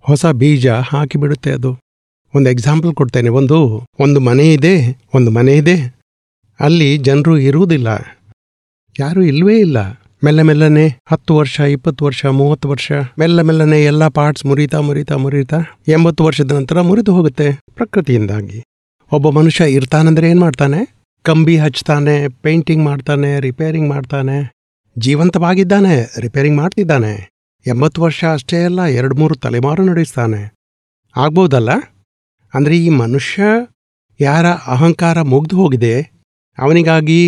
ಹೊಸ 0.00 0.26
ಬೀಜ 0.26 0.66
ಹಾಕಿಬಿಡುತ್ತೆ 0.68 1.50
ಅದು. 1.52 1.78
ಒಂದು 2.34 2.50
ಎಕ್ಸಾಂಪಲ್ 2.50 2.94
ಕೊಡ್ತೇನೆ. 2.94 3.28
ಒಂದು 3.28 3.86
ಒಂದು 4.00 4.20
ಮನೆ 4.20 4.52
ಇದೆ. 4.52 4.74
ಒಂದು 5.14 5.30
ಮನೆ 5.30 5.52
ಇದೆ. 5.56 5.76
ಅಲ್ಲಿ 6.60 6.96
ಜನರು 6.98 7.38
ಇರುವುದಿಲ್ಲ. 7.38 7.88
ಯಾರೂ 9.00 9.22
ಇಲ್ವೇ 9.22 9.60
ಇಲ್ಲ. 9.60 9.78
ಮೆಲ್ಲ 10.22 10.42
ಮೆಲ್ಲನೆ 10.42 10.84
ಹತ್ತು 11.06 11.32
ವರ್ಷ, 11.36 11.56
ಇಪ್ಪತ್ತು 11.60 12.04
ವರ್ಷ, 12.04 12.26
ಮೂವತ್ತು 12.38 12.66
ವರ್ಷ, 12.68 12.92
ಮೆಲ್ಲ 13.18 13.40
ಮೆಲ್ಲನೆ 13.40 13.78
ಎಲ್ಲ 13.84 14.08
ಪಾರ್ಟ್ಸ್ 14.08 14.46
ಮುರಿತಾ 14.46 14.78
ಮುರಿತಾ 14.80 15.16
ಮುರಿತಾ 15.16 15.58
ಎಂಬತ್ತು 15.88 16.24
ವರ್ಷದ 16.24 16.52
ನಂತರ 16.52 16.80
ಮುರಿದು 16.80 17.12
ಹೋಗುತ್ತೆ 17.12 17.46
ಪ್ರಕೃತಿಯಿಂದಾಗಿ. 17.72 18.58
ಒಬ್ಬ 19.12 19.30
ಮನುಷ್ಯ 19.30 19.68
ಇರ್ತಾನಂದ್ರೆ 19.72 20.30
ಏನು 20.30 20.40
ಮಾಡ್ತಾನೆ? 20.40 20.80
ಕಂಬಿ 21.24 21.56
ಹಚ್ತಾನೆ 21.56 22.16
ಪೇಂಟಿಂಗ್ 22.42 22.84
ಮಾಡ್ತಾನೆ 22.84 23.40
ರಿಪೇರಿಂಗ್ 23.40 23.88
ಮಾಡ್ತಾನೆ, 23.88 24.38
ಜೀವಂತವಾಗಿದ್ದಾನೆ 24.98 25.94
ರಿಪೇರಿಂಗ್ 26.20 26.58
ಮಾಡ್ತಿದ್ದಾನೆ, 26.58 27.14
ಎಂಬತ್ತು 27.66 28.02
ವರ್ಷ 28.02 28.24
ಅಷ್ಟೇ 28.32 28.64
ಅಲ್ಲ, 28.64 28.80
ಎರಡು 28.98 29.14
ಮೂರು 29.14 29.34
ತಲೆಮಾರು 29.36 29.84
ನಡೆಸ್ತಾನೆ. 29.84 30.42
ಆಗ್ಬೋದಲ್ಲ? 31.16 31.70
ಅಂದ್ರೆ 32.54 32.76
ಈ 32.78 32.88
ಮನುಷ್ಯ 32.88 33.42
ಯಾರ 34.20 34.46
ಅಹಂಕಾರ 34.46 35.22
ಮುಗ್ದು 35.22 35.56
ಹೋಗಿದೆ, 35.56 35.94
ಅವನಿಗಾಗಿ 36.58 37.20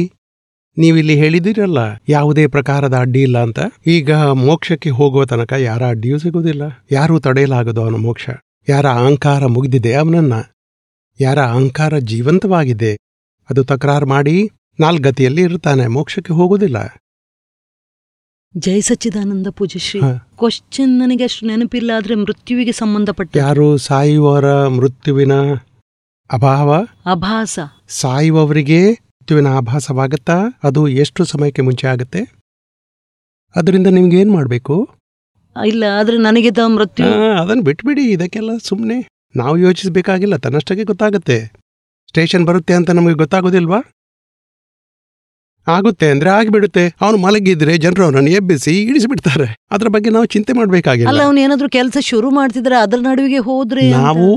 ನೀವಿಲ್ಲಿ 0.78 1.14
ಹೇಳಿದಿರಲ್ಲ 1.16 1.78
ಯಾವುದೇ 2.08 2.46
ಪ್ರಕಾರದ 2.46 2.96
ಅಡ್ಡಿ 2.96 3.22
ಇಲ್ಲ 3.22 3.42
ಅಂತ? 3.42 3.58
ಈಗ 3.86 4.12
ಮೋಕ್ಷಕ್ಕೆ 4.14 4.90
ಹೋಗುವ 4.90 5.24
ತನಕ 5.24 5.52
ಯಾರ 5.52 5.86
ಅಡ್ಡಿಯೂ 5.86 6.18
ಸಿಗುವುದಿಲ್ಲ. 6.18 6.62
ಯಾರೂ 6.90 7.20
ತಡೆಯಲಾಗದು 7.20 7.82
ಅವನ 7.82 7.94
ಮೋಕ್ಷ? 7.94 8.28
ಯಾರ 8.68 8.86
ಅಹಂಕಾರ 8.86 9.46
ಮುಗಿದಿದೆ 9.46 9.94
ಅವನನ್ನ? 9.94 10.32
ಯಾರ 11.20 11.38
ಅಹಂಕಾರ 11.38 11.98
ಜೀವಂತವಾಗಿದೆ? 11.98 12.98
ಅದು 13.50 13.64
ತಕರಾರು 13.64 14.06
ಮಾಡಿ 14.06 14.50
ನಾಲ್ಗತಿಯಲ್ಲಿ 14.80 15.42
ಇರ್ತಾನೆ 15.42 15.86
ಮೋಕ್ಷಕ್ಕೆ 15.86 16.32
ಹೋಗುವುದಿಲ್ಲ. 16.32 16.76
ಜೈ 18.56 18.80
ಸಚ್ಚಿದಾನಂದ 18.80 19.46
ಪೂಜಶ್ರೀ. 19.50 20.00
ಕ್ವಶನ್ 20.38 20.98
ನನಗೆ 20.98 21.24
ಅಷ್ಟು 21.24 21.46
ನೆನಪಿಲ್ಲ 21.46 21.90
ಆದ್ರೆ 21.96 22.14
ಮೃತ್ಯುವಿಗೆ 22.14 22.72
ಸಂಬಂಧಪಟ್ಟ 22.72 23.36
ಯಾರು 23.36 23.76
ಸಾಯುವವರ 23.76 24.66
ಮೃತ್ಯುವಿನ 24.68 25.32
ಅಭಾವ? 26.32 26.84
ಅಭಾಸ. 27.10 27.58
ಸಾಯುವವರಿಗೆ 27.88 29.09
ಮೃತ್ಯುವಿನ 29.30 29.50
ಆಭಾಸವಾಗುತ್ತಾ 29.58 30.36
ಅದು 30.64 30.80
ಎಷ್ಟು 31.02 31.24
ಸಮಯಕ್ಕೆ 31.24 31.62
ಮುಂಚೆ 31.62 31.86
ಆಗುತ್ತೆ? 31.86 32.20
ಅದರಿಂದ 33.56 33.86
ನಿಮ್ಗೆ 33.86 34.16
ಏನ್ 34.20 34.30
ಮಾಡಬೇಕು? 34.32 34.76
ಇಲ್ಲ 35.56 35.84
ಆದ್ರೆ 35.98 36.16
ನನಗೆ 36.16 36.50
ಮೃತ್ಯು. 36.76 37.10
ಅದನ್ನು 37.40 37.62
ಬಿಟ್ಬಿಡಿ 37.62 38.04
ಇದಕ್ಕೆಲ್ಲ 38.10 38.50
ಸುಮ್ಮನೆ 38.62 38.96
ನಾವು 39.36 39.54
ಯೋಚಿಸಬೇಕಾಗಿಲ್ಲ 39.58 40.36
ತನ್ನಷ್ಟಕ್ಕೆ 40.36 40.84
ಗೊತ್ತಾಗುತ್ತೆ. 40.84 41.36
ಸ್ಟೇಷನ್ 42.08 42.46
ಬರುತ್ತೆ 42.46 42.74
ಅಂತ 42.74 42.90
ನಮಗೆ 42.90 43.14
ಗೊತ್ತಾಗೋದಿಲ್ವಾ? 43.14 43.80
ಆಗುತ್ತೆ 45.66 46.08
ಅಂದ್ರೆ 46.10 46.30
ಆಗಿಬಿಡುತ್ತೆ. 46.30 46.84
ಅವನು 47.00 47.16
ಮಲಗಿದ್ರೆ 47.16 47.76
ಜನರು 47.78 48.04
ಅವನನ್ನು 48.04 48.30
ಎಬ್ಬಿಸಿ 48.30 48.74
ಇಳಿಸಿಬಿಡ್ತಾರೆ. 48.82 49.48
ಅದ್ರ 49.70 49.88
ಬಗ್ಗೆ 49.88 50.10
ನಾವು 50.10 50.24
ಚಿಂತೆ 50.24 50.52
ಮಾಡಬೇಕಾಗಿಲ್ಲ. 50.52 51.22
ಅವನು 51.22 51.40
ಏನಾದ್ರೂ 51.40 51.68
ಕೆಲಸ 51.68 51.96
ಶುರು 52.00 52.30
ಮಾಡ್ತಿದ್ರೆ 52.30 52.78
ಅದ್ರ 52.82 53.00
ನಡುವಿಗೆ 53.00 53.42
ಹೋದ್ರೆ 53.50 53.86
ನಾವು 53.90 54.28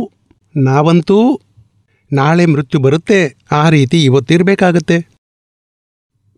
ನಾವಂತೂ 0.55 1.19
ನಾಳೆ 2.13 2.45
ಮೃತ್ಯು 2.45 2.79
ಬರುತ್ತೆ, 2.79 3.19
ಆ 3.51 3.63
ರೀತಿ 3.69 3.97
ಇವತ್ತಿರಬೇಕಾಗತ್ತೆ. 4.03 4.97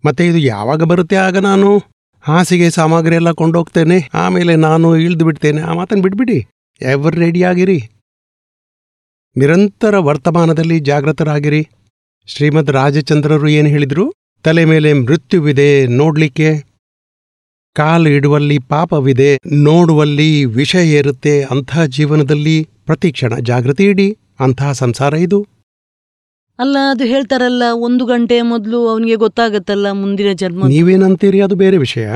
ಮತ್ತೆ 0.03 0.23
ಇದು 0.27 0.37
ಯಾವಾಗ 0.37 0.83
ಬರುತ್ತೆ 0.83 1.15
ಆಗ 1.15 1.37
ನಾನು? 1.37 1.69
ಹಾಸಿಗೆ 2.23 2.69
ಸಾಮಗ್ರಿ 2.69 3.15
ಎಲ್ಲ 3.15 3.31
ಕೊಂಡೋಗ್ತೇನೆ, 3.31 3.97
ಆಮೇಲೆ 4.13 4.55
ನಾನು 4.55 4.97
ಇಳಿದು 4.97 5.25
ಬಿಡ್ತೇನೆ. 5.25 5.61
ಆ 5.61 5.73
ಮಾತನ್ನು 5.73 6.03
ಬಿಟ್ಬಿಡಿ, 6.03 6.37
ಎವರ್ 6.81 7.15
ರೆಡಿ 7.15 7.43
ಆಗಿರಿ. 7.43 7.79
ನಿರಂತರ 9.35 9.97
ವರ್ತಮಾನದಲ್ಲಿ 9.97 10.79
ಜಾಗೃತರಾಗಿರಿ. 10.79 11.67
ಶ್ರೀಮದ್ 12.27 12.69
ರಾಜಚಂದ್ರರು 12.69 13.47
ಏನು 13.47 13.67
ಹೇಳಿದರು? 13.67 14.05
ತಲೆ 14.45 14.65
ಮೇಲೆ 14.65 14.93
ಮೃತ್ಯುವಿದೆ, 14.93 15.69
ನೋಡಲಿಕ್ಕೆ. 15.87 16.49
ಕಾಲು 17.75 18.09
ಇಡುವಲ್ಲಿ 18.09 18.57
ಪಾಪವಿದೆ, 18.69 19.29
ನೋಡುವಲ್ಲಿ 19.63 20.29
ವಿಷಯ 20.45 20.83
ಏರುತ್ತೆ, 20.91 21.33
ಅಂಥ 21.43 21.71
ಜೀವನದಲ್ಲಿ 21.87 22.57
ಪ್ರತಿಕ್ಷಣ 22.85 23.37
ಜಾಗೃತಿ 23.39 23.85
ಇಡಿ. 23.85 24.07
ಅಂತಹ 24.39 24.71
ಸಂಸಾರ 24.71 25.13
ಇದು. 25.13 25.39
ಅಲ್ಲ 26.59 26.77
ಅದು 26.89 27.03
ಹೇಳ್ತಾರಲ್ಲ 27.03 27.63
ಒಂದು 27.73 28.05
ಗಂಟೆ 28.05 28.41
ಮೊದಲು 28.41 28.87
ಅವನಿಗೆ 28.87 29.15
ಗೊತ್ತಾಗತ್ತಲ್ಲ 29.15 29.91
ಮುಂದಿನ 29.91 30.31
ಜನ್ಮ. 30.33 30.67
ನೀವೇನಂತೀರಿ 30.67 31.41
ಅದು 31.41 31.55
ಬೇರೆ 31.55 31.77
ವಿಷಯ? 31.77 32.07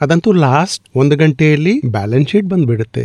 ಅದಂತೂ 0.00 0.32
ಲಾಸ್ಟ್ 0.32 0.84
ಒಂದು 0.96 1.16
ಗಂಟೆಯಲ್ಲಿ 1.16 1.80
ಬ್ಯಾಲೆನ್ಸ್ 1.86 2.30
ಶೀಟ್ 2.30 2.46
ಬಂದ್ಬಿಡುತ್ತೆ. 2.46 3.04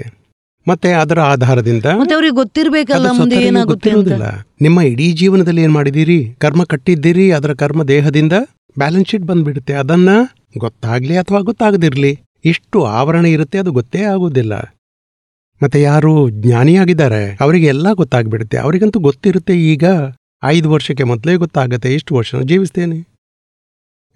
ಮತ್ತೆ 0.68 0.94
ಅದರ 0.94 1.20
ಆಧಾರದಿಂದ 1.20 1.86
ಮತ್ತೆ 1.86 2.14
ಅವ್ರಿಗೆ 2.14 2.36
ಗೊತ್ತಿರ್ಬೇಕಲ್ಲ 2.36 3.08
ಅದು 3.08 3.14
ಮುಂದೆ 3.14 3.36
ಸ್ವತಃ 3.36 3.46
ನಿಮಗೆ 3.46 3.58
ಏನಾಗುತ್ತೆ 3.58 3.90
ಅಂತ. 3.90 3.98
ಗೊತ್ತಿರೋದಿಲ್ಲ. 3.98 4.46
ನಿಮ್ಮ 4.62 4.82
ಇಡೀ 4.82 5.12
ಜೀವನದಲ್ಲಿ 5.12 5.62
ಏನ್ 5.62 5.74
ಮಾಡಿದೀರಿ 5.74 6.36
ಕರ್ಮ 6.40 6.64
ಕಟ್ಟಿದ್ದೀರಿ 6.64 7.32
ಅದರ 7.32 7.54
ಕರ್ಮ 7.54 7.84
ದೇಹದಿಂದ 7.84 8.34
ಬ್ಯಾಲೆನ್ಸ್ 8.78 9.10
ಶೀಟ್ 9.10 9.24
ಬಂದ್ಬಿಡುತ್ತೆ. 9.24 9.74
ಅದನ್ನ 9.74 10.10
ಗೊತ್ತಾಗ್ಲಿ 10.58 11.18
ಅಥವಾ 11.18 11.40
ಗೊತ್ತಾಗದಿರ್ಲಿ 11.40 12.20
ಇಷ್ಟು 12.46 12.86
ಆವರಣ 12.86 13.26
ಇರುತ್ತೆ 13.26 13.58
ಅದು 13.58 13.72
ಗೊತ್ತೇ 13.72 14.02
ಆಗೋದಿಲ್ಲ. 14.04 14.54
ಮತ್ತೆ 15.64 15.82
ಯಾರು 15.82 16.30
ಜ್ಞಾನಿಯಾಗಿದ್ದಾರೆ 16.30 17.38
ಅವರಿಗೆ 17.42 17.66
ಎಲ್ಲ 17.66 17.92
ಗೊತ್ತಾಗ್ಬಿಡುತ್ತೆ. 17.92 18.58
ಅವರಿಗಂತೂ 18.58 19.00
ಗೊತ್ತಿರುತ್ತೆ 19.00 19.62
ಈಗ 19.62 19.86
ಐದು 20.44 20.72
ವರ್ಷಕ್ಕೆ 20.72 21.03
ಮೊದಲೇ 21.03 21.36
ಗೊತ್ತಾಗತ್ತೆ 21.36 21.94
ಇಷ್ಟು 21.94 22.15
ವರ್ಷ 22.15 22.36
ಜೀವಿಸ್ತೇನೆ. 22.36 23.08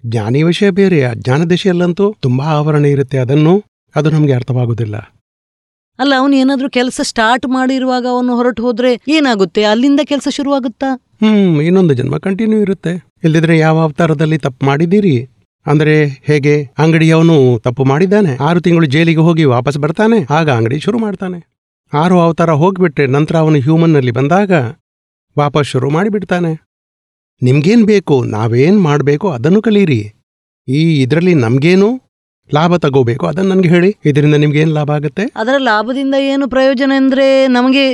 ಜ್ಞಾನಿ 0.06 0.44
ವಿಷಯ 0.44 0.70
ಬೇರೆ 0.70 1.04
ಅಜ್ಞಾನ 1.04 1.44
ದಿಶೆಯಲ್ಲಂತೂ 1.44 2.16
ತುಂಬಾ 2.22 2.46
ಆವರಣ 2.46 2.86
ಇರುತ್ತೆ 2.86 3.18
ಅದನ್ನು 3.18 3.64
ಅದು 3.96 4.10
ನಮಗೆ 4.10 4.34
ಅರ್ಥವಾಗುವುದಿಲ್ಲ 4.34 4.96
ಅಲ್ಲ 6.00 6.14
ಅವನು 6.18 6.36
ಏನಾದರೂ 6.36 6.70
ಕೆಲಸ 6.70 7.02
ಸ್ಟಾರ್ಟ್ 7.04 7.48
ಮಾಡಿರುವಾಗ 7.48 8.06
ಅವನು 8.10 8.36
ಹೊರಟು 8.36 8.64
ಹೋದ್ರೆ 8.64 9.02
ಏನಾಗುತ್ತೆ? 9.08 9.64
ಅಲ್ಲಿಂದ 9.64 10.00
ಕೆಲಸ 10.04 10.28
ಶುರುವಾಗುತ್ತಾ? 10.32 10.86
ಹ್ಮ್ 10.96 11.62
ಇನ್ನೊಂದು 11.62 11.94
ಜನ್ಮ 11.94 12.18
ಕಂಟಿನ್ಯೂ 12.18 12.62
ಇರುತ್ತೆ. 12.62 13.12
ಇಲ್ಲದಿದ್ರೆ 13.24 13.58
ಯಾವ 13.58 13.80
ಅವತಾರದಲ್ಲಿ 13.80 14.38
ತಪ್ಪು 14.38 14.66
ಮಾಡಿದ್ದೀರಿ? 14.66 15.30
ಅಂದ್ರೆ 15.66 16.06
ಹೇಗೆ? 16.06 16.64
ಅಂಗಡಿಯವನು 16.78 17.60
ತಪ್ಪು 17.60 17.86
ಮಾಡಿದ್ದಾನೆ. 17.86 18.38
ಆರು 18.44 18.62
ತಿಂಗಳು 18.62 18.86
ಜೈಲಿಗೆ 18.86 19.20
ಹೋಗಿ 19.20 19.44
ವಾಪಸ್ 19.44 19.78
ಬರ್ತಾನೆ 19.78 20.34
ಆಗ 20.34 20.50
ಅಂಗಡಿ 20.50 20.80
ಶುರು 20.80 21.00
ಮಾಡ್ತಾನೆ. 21.00 21.52
ಆರು 21.94 22.20
ಅವತಾರ 22.20 22.52
ಹೋಗ್ಬಿಟ್ರೆ 22.52 23.08
ನಂತರ 23.08 23.38
ಅವನು 23.38 23.60
ಹ್ಯೂಮನ್ನಲ್ಲಿ 23.60 24.12
ಬಂದಾಗ 24.12 24.52
ವಾಪಸ್ 25.38 25.68
ಶುರು 25.68 25.90
ಮಾಡಿಬಿಡ್ತಾನೆ. 25.90 26.52
ನಿಮ್ಗೇನು 27.42 27.86
ಬೇಕು? 27.86 28.24
ನಾವೇನ್ 28.24 28.82
ಮಾಡಬೇಕು 28.82 29.30
ಅದನ್ನು 29.32 29.62
ಕಲೀರಿ. 29.62 30.02
ಈ 30.68 31.02
ಇದರಲ್ಲಿ 31.02 31.34
ನಮ್ಗೇನು 31.34 31.90
ಲಾಭ 32.54 32.76
ತಗೋಬೇಕು 32.76 33.26
ಅದನ್ನು 33.28 33.50
ನನಗೆ 33.56 33.70
ಹೇಳಿ. 33.70 33.96
ಇದರಿಂದ 34.06 34.36
ನಿಮ್ಗೇನು 34.36 34.72
ಲಾಭ 34.72 34.92
ಆಗುತ್ತೆ? 34.92 35.24
ಅದರ 35.36 35.56
ಲಾಭದಿಂದ 35.58 36.16
ಏನು 36.20 36.48
ಪ್ರಯೋಜನ 36.48 36.92
ಅಂದ್ರೆ 36.98 37.48
ನಮಗೆ 37.48 37.86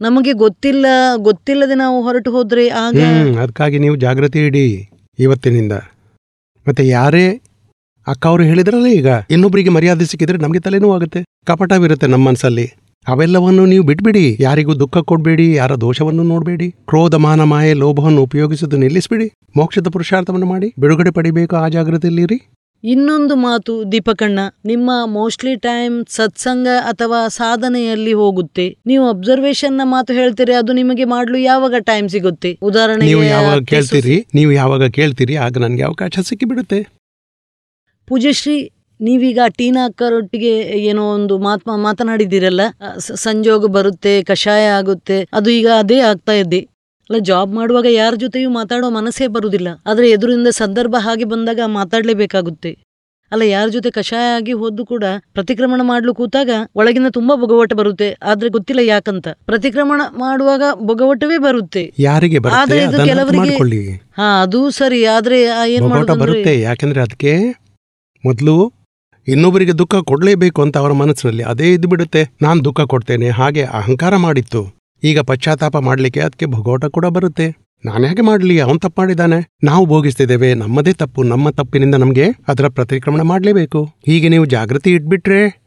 ನಮಗೆ 0.00 0.32
ಗೊತ್ತಿಲ್ಲ 0.32 0.86
ಗೊತ್ತಿಲ್ಲದೆ 1.16 1.74
ನಾವು 1.74 2.02
ಹೊರಟು 2.02 2.30
ಹೋದ್ರೆ 2.30 2.68
ಆಗ 2.68 2.94
ಹ್ಮ್ 2.94 3.36
ಅದಕ್ಕಾಗಿ 3.36 3.78
ನೀವು 3.78 3.96
ಜಾಗೃತಿ 3.96 4.46
ಇಡಿ 4.46 4.88
ಇವತ್ತಿನಿಂದ. 5.18 5.72
ಮತ್ತೆ 6.68 6.88
ಯಾರೇ 6.88 7.26
ಅಕ್ಕ 8.06 8.26
ಅವರು 8.26 8.42
ಹೇಳಿದ್ರಲ್ಲ 8.42 8.86
ಈಗ 8.86 9.06
ಇನ್ನೊಬ್ಬರಿಗೆ 9.30 9.70
ಮರ್ಯಾದೆ 9.70 10.04
ಸಿಕ್ಕಿದ್ರೆ 10.04 10.38
ನಮಗೆ 10.38 10.60
ತಲೆನೋವು 10.60 10.94
ಆಗುತ್ತೆ. 10.94 11.24
ಕಪಟವಿರುತ್ತೆ 11.46 12.06
ನಮ್ಮ 12.06 12.28
ಮನಸ್ಸಲ್ಲಿ 12.28 12.66
ಅವೆಲ್ಲವನ್ನು 13.12 13.64
ನೀವು 13.72 13.84
ಬಿಟ್ಬಿಡಿ. 13.88 14.24
ಯಾರಿಗೂ 14.46 14.74
ದುಃಖ 14.82 14.96
ಕೊಡಬೇಡಿ 15.10 15.46
ಯಾರ 15.60 15.72
ದೋಷವನ್ನು 15.84 16.24
ನೋಡಬೇಡಿ. 16.32 16.68
ಕ್ರೋಧ 16.90 17.14
ಮಾನ 17.26 17.42
ಮಾಯೆ 17.52 17.72
ಲೋಭವನ್ನು 17.82 18.22
ಉಪಯೋಗಿಸುವುದು 18.28 18.76
ನಿಲ್ಲಿಸಿಬಿಡಿ. 18.84 19.26
ಮೋಕ್ಷದ 19.58 19.88
ಪುರುಷಾರ್ಥವನ್ನು 19.96 20.48
ಮಾಡಿ 20.52 20.68
ಬಿಡುಗಡೆ 20.84 21.12
ಪಡಿಬೇಕು 21.18 21.56
ಆ 21.62 21.66
ಜಾಗೃತಿಯಲ್ಲಿರಿ 21.76 22.38
ಇನ್ನೊಂದು 22.84 23.34
ಮಾತು 23.44 23.74
ದೀಪಕಣ್ಣ. 23.92 24.40
ನಿಮ್ಮ 24.70 24.90
ಮೋಸ್ಟ್ಲಿ 25.16 25.52
ಟೈಮ್ 25.66 25.94
ಸತ್ಸಂಗ 26.16 26.66
ಅಥವಾ 26.90 27.20
ಸಾಧನೆಯಲ್ಲಿ 27.38 28.12
ಹೋಗುತ್ತೆ. 28.22 28.66
ನೀವು 28.90 29.04
ಅಬ್ಸರ್ವೇಷನ್ನ 29.12 29.82
ಮಾತು 29.92 30.12
ಹೇಳ್ತೀರಿ 30.18 30.54
ಅದು 30.60 30.72
ನಿಮಗೆ 30.80 31.04
ಮಾಡಲು 31.12 31.38
ಯಾವಾಗ 31.50 31.78
ಟೈಮ್ 31.90 32.08
ಸಿಗುತ್ತೆ? 32.14 32.50
ಉದಾಹರಣೆ 32.68 33.06
ನೀವು 33.10 33.22
ಯಾವಾಗ 33.36 33.60
ಕೇಳ್ತೀರಿ 33.72 34.16
ನೀವು 34.38 34.52
ಯಾವಾಗ 34.60 34.88
ಕೇಳ್ತೀರಿ 34.98 35.36
ಆಗ 35.46 35.62
ನನಗೆ 35.64 35.84
ಅವಕಾಶ 35.88 36.24
ಸಿಕ್ಕಿಬಿಡುತ್ತೆ. 36.30 36.80
ಪೂಜಶ್ರೀ 38.08 38.58
ನೀವೀಗ 39.00 39.38
ಟೀನಾ 39.48 39.86
ಅಕ್ಕರೊಟ್ಟಿಗೆ 39.86 40.58
ಏನೋ 40.58 41.14
ಒಂದು 41.14 41.38
ಮಾತ್ 41.38 41.62
ಮಾತನಾಡಿದ್ದೀರಲ್ಲ? 41.68 42.60
ಸಂಜೋಗ 42.98 43.66
ಬರುತ್ತೆ 43.66 44.22
ಕಷಾಯ 44.22 44.66
ಆಗುತ್ತೆ 44.66 45.28
ಅದು 45.32 45.50
ಈಗ 45.50 45.68
ಅದೇ 45.78 45.98
ಆಗ್ತಾ 45.98 46.32
ಇದೆ. 46.32 46.58
ಅಲ್ಲ 47.10 47.18
ಜಾಬ್ 47.22 47.54
ಮಾಡುವಾಗ 47.54 47.86
ಯಾರ 47.88 48.14
ಜೊತೆಯೂ 48.14 48.50
ಮಾತಾಡೋ 48.50 48.90
ಮನಸ್ಸೇ 48.90 49.26
ಬರುವುದಿಲ್ಲ 49.26 49.68
ಆದ್ರೆ 49.86 50.10
ಎದುರಿಂದ 50.10 50.48
ಸಂದರ್ಭ 50.48 50.96
ಹಾಗೆ 50.98 51.24
ಬಂದಾಗ 51.24 51.60
ಮಾತಾಡಲೇಬೇಕಾಗುತ್ತೆ. 51.66 52.78
ಅಲ್ಲ 53.32 53.42
ಯಾರ 53.42 53.68
ಜೊತೆ 53.68 53.90
ಕಷಾಯ 53.90 54.36
ಆಗಿ 54.36 54.52
ಹೋದ್ದು 54.52 54.86
ಕೂಡ 54.86 55.04
ಪ್ರತಿಕ್ರಮಣ 55.32 55.80
ಮಾಡಲು 55.84 56.14
ಕೂತಾಗ 56.14 56.50
ಒಳಗಿನ 56.74 57.08
ತುಂಬಾ 57.08 57.34
ಬೊಗವಟ 57.34 57.72
ಬರುತ್ತೆ. 57.72 58.16
ಆದ್ರೆ 58.22 58.48
ಗೊತ್ತಿಲ್ಲ 58.48 58.80
ಯಾಕಂತ. 58.80 59.28
ಪ್ರತಿಕ್ರಮಣ 59.28 60.02
ಮಾಡುವಾಗ 60.18 60.62
ಬೊಗವಟವೇ 60.74 61.38
ಬರುತ್ತೆ. 61.38 61.92
ಯಾರಿಗೆ 61.98 62.36
ಆದ್ರೆ 62.52 62.82
ಇದು 62.82 63.04
ಕೆಲವರಿಗೆ- 63.04 63.42
ಹಾ 64.16 64.42
ಅದು 64.42 64.70
ಸರಿ. 64.70 65.04
ಆದ್ರೆ 65.04 65.42
ಏನ್ 65.42 65.88
ಮಾಡೋದು 65.88 66.14
ಬರುತ್ತೆ. 66.14 66.60
ಯಾಕೆಂದ್ರೆ 66.60 67.00
ಅದಕ್ಕೆ 67.00 67.64
ಮೊದಲು 68.24 68.83
ಇನ್ನೊಬ್ಬರಿಗೆ 69.28 69.72
ದುಃಖ 69.72 69.94
ಕೊಡಲೇಬೇಕು 69.94 70.62
ಅಂತ 70.62 70.76
ಅವರ 70.76 70.92
ಮನಸ್ಸಿನಲ್ಲಿ 70.92 71.42
ಅದೇ 71.42 71.72
ಇದ್ದು 71.72 71.88
ಬಿಡುತ್ತೆ. 71.88 72.30
ನಾನು 72.42 72.64
ದುಃಖ 72.64 72.80
ಕೊಡ್ತೇನೆ. 72.80 73.28
ಹಾಗೆ 73.30 73.62
ಅಹಂಕಾರ 73.64 74.16
ಮಾಡಿತ್ತು. 74.16 74.74
ಈಗ 75.04 75.20
ಪಶ್ಚಾತ್ತಾಪ 75.20 75.76
ಮಾಡಲಿಕ್ಕೆ 75.76 76.20
ಅದಕ್ಕೆ 76.20 76.46
ಭಗೋಟ 76.46 76.84
ಕೂಡ 76.84 77.06
ಬರುತ್ತೆ. 77.06 77.46
ನಾನು 77.84 78.06
ಹೇಗೆ 78.06 78.22
ಮಾಡಲಿ? 78.22 78.60
ಅವನು 78.60 78.78
ತಪ್ಪು 78.78 79.02
ಮಾಡಿದ್ದಾನೆ. 79.02 79.56
ನಾವು 79.64 79.86
ಭೋಗಿಸ್ತಿದ್ದೇವೆ. 79.86 80.54
ನಮ್ಮದೇ 80.54 80.92
ತಪ್ಪು. 80.92 81.22
ನಮ್ಮ 81.22 81.50
ತಪ್ಪಿನಿಂದ 81.50 81.94
ನಮಗೆ 81.94 82.26
ಅದರ 82.48 82.68
ಪ್ರತಿಕ್ರಮಣ 82.68 83.20
ಮಾಡಲೇಬೇಕು. 83.20 83.84
ಹೀಗೆ 84.06 84.28
ನೀವು 84.28 84.44
ಜಾಗೃತಿ 84.44 84.90
ಇಟ್ಬಿಟ್ರೆ. 84.90 85.64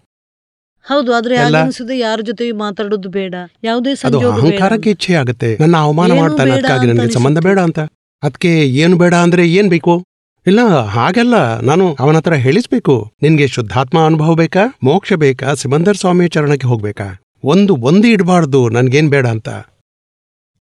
ಹೌದು 0.86 1.14
ಆದ್ರೆ 1.14 1.38
ಅನಿಸುತ್ತೆ 1.38 2.00
ಯಾರ 2.00 2.20
ಜೊತೆ 2.24 2.52
ಮಾತಾಡೋದು 2.52 3.10
ಬೇಡ. 3.10 3.36
ಯಾವುದೇ 3.64 3.90
ಅದು 4.04 4.32
ಅಹಂಕಾರಕ್ಕೆ 4.32 4.90
ಇಚ್ಛೆ 4.90 5.14
ಆಗುತ್ತೆ 5.14 5.58
ನನ್ನ 5.60 5.78
ಅವಮಾನ 5.78 6.12
ಮಾಡ್ತಾನೆ. 6.12 6.52
ಅದಕ್ಕಾಗಿ 6.52 6.88
ನನಗೆ 6.88 7.12
ಸಂಬಂಧ 7.12 7.40
ಬೇಡ 7.40 7.60
ಅಂತ. 7.60 7.80
ಅದಕ್ಕೆ 8.24 8.70
ಏನು 8.70 8.98
ಬೇಡ 8.98 9.14
ಅಂದ್ರೆ 9.14 9.50
ಏನ್ 9.52 9.70
ಬೇಕು? 9.70 10.07
ಇಲ್ಲ 10.48 10.62
ಹಾಗೆಲ್ಲ 10.78 11.60
ನಾನು 11.60 11.98
ಅವನ 12.00 12.16
ಹತ್ರ 12.16 12.34
ಹೇಳಿಸ್ಬೇಕು. 12.34 13.12
ನಿನ್ಗೆ 13.22 13.48
ಶುದ್ಧಾತ್ಮ 13.48 14.06
ಅನುಭವ 14.06 14.36
ಬೇಕಾ? 14.36 14.60
ಮೋಕ್ಷ 14.84 15.14
ಬೇಕಾ? 15.14 15.54
ಸಿಮಂದರ್ 15.54 15.98
ಸ್ವಾಮಿ 15.98 16.28
ಚರಣಕ್ಕೆ 16.28 16.68
ಹೋಗ್ಬೇಕಾ? 16.68 17.24
ಒಂದು 17.44 17.76
ಒಂದು 17.76 18.08
ಇಡಬಾರ್ದು 18.08 18.70
ನನ್ಗೇನ್ 18.70 19.10
ಬೇಡ 19.10 19.28
ಅಂತ. 19.28 19.50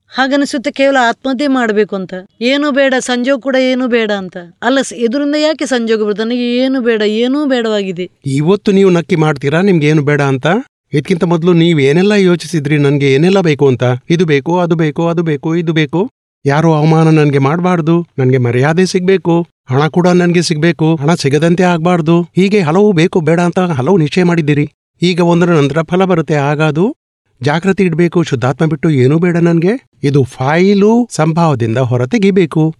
ಹಾಗನಿಸುತ್ತೆ 0.08 0.70
ಕೇವಲ 0.70 0.96
ಆತ್ಮಹತ್ಯೆ 1.08 1.46
ಮಾಡಬೇಕು 1.46 1.96
ಅಂತ. 1.96 2.14
ಏನು 2.40 2.70
ಬೇಡ 2.70 2.94
ಸಂಜೋಗ 2.98 3.40
ಕೂಡ 3.40 3.56
ಏನು 3.56 3.88
ಬೇಡ 3.88 4.10
ಅಂತ. 4.12 4.36
ಅಲ್ಲ 4.62 4.78
ಇದರಿಂದ 4.96 5.34
ಯಾಕೆ 5.34 5.66
ಸಂಜೋಗ 5.66 6.04
ಬರುತ್ತೆ 6.04 6.24
ನನಗೆ 6.24 6.56
ಏನು 6.56 6.80
ಬೇಡ 6.80 7.02
ಏನೂ 7.02 7.46
ಬೇಡವಾಗಿದೆ. 7.46 8.10
ಇವತ್ತು 8.26 8.72
ನೀವು 8.72 8.90
ನಕ್ಕಿ 8.90 9.16
ಮಾಡ್ತೀರಾ? 9.16 9.62
ನಿಮ್ಗೆ 9.62 9.86
ಏನು 9.86 10.02
ಬೇಡ 10.02 10.22
ಅಂತ? 10.22 10.46
ಇದಕ್ಕಿಂತ 10.92 11.24
ಮೊದಲು 11.24 11.52
ನೀವು 11.52 11.80
ಏನೆಲ್ಲ 11.80 12.12
ಯೋಚಿಸಿದ್ರಿ? 12.12 12.78
ನನಗೆ 12.78 13.12
ಏನೆಲ್ಲ 13.12 13.40
ಬೇಕು 13.40 13.68
ಅಂತ? 13.68 13.84
ಇದು 14.10 14.24
ಬೇಕು 14.24 14.58
ಅದು 14.58 14.74
ಬೇಕು 14.74 15.08
ಅದು 15.08 15.22
ಬೇಕು 15.22 15.56
ಇದು 15.56 15.72
ಬೇಕು. 15.72 16.10
ಯಾರೋ 16.46 16.72
ಅವಮಾನ 16.72 17.08
ನನ್ಗೆ 17.08 17.38
ಮಾಡಬಾರ್ದು? 17.38 18.06
ನನ್ಗೆ 18.18 18.38
ಮರ್ಯಾದೆ 18.38 18.86
ಸಿಗ್ಬೇಕು. 18.86 19.46
ಹಣ 19.70 19.86
ಕೂಡ 19.86 20.08
ನನ್ಗೆ 20.08 20.42
ಸಿಗ್ಬೇಕು. 20.42 20.96
ಹಣ 20.96 21.14
ಸಿಗದಂತೆ 21.14 21.62
ಆಗ್ಬಾರ್ದು. 21.62 22.22
ಹೀಗೆ 22.22 22.60
ಹಲವು 22.60 22.92
ಬೇಕು 22.92 23.20
ಬೇಡ 23.20 23.40
ಅಂತ 23.40 23.58
ಹಲವು 23.58 23.96
ನಿಶ್ಚಯ 23.96 24.22
ಮಾಡಿದ್ದೀರಿ. 24.22 24.70
ಈಗ 25.02 25.20
ಒಂದರ 25.20 25.46
ನಂತರ 25.46 25.82
ಫಲ 25.82 26.04
ಬರುತ್ತೆ. 26.04 26.34
ಆಗ 26.34 26.62
ಅದು 26.62 26.96
ಜಾಗೃತಿ 27.42 27.84
ಇಡಬೇಕು. 27.84 28.22
ಶುದ್ಧಾತ್ಮ 28.22 28.64
ಬಿಟ್ಟು 28.66 28.90
ಏನೂ 28.90 29.18
ಬೇಡ 29.18 29.36
ನನಗೆ. 29.36 29.86
ಇದು 30.02 30.24
ಫೈಲು 30.24 31.08
ಸಂಭಾವದಿಂದ 31.10 31.78
ಹೊರತೆಗಿಬೇಕು 31.78 32.74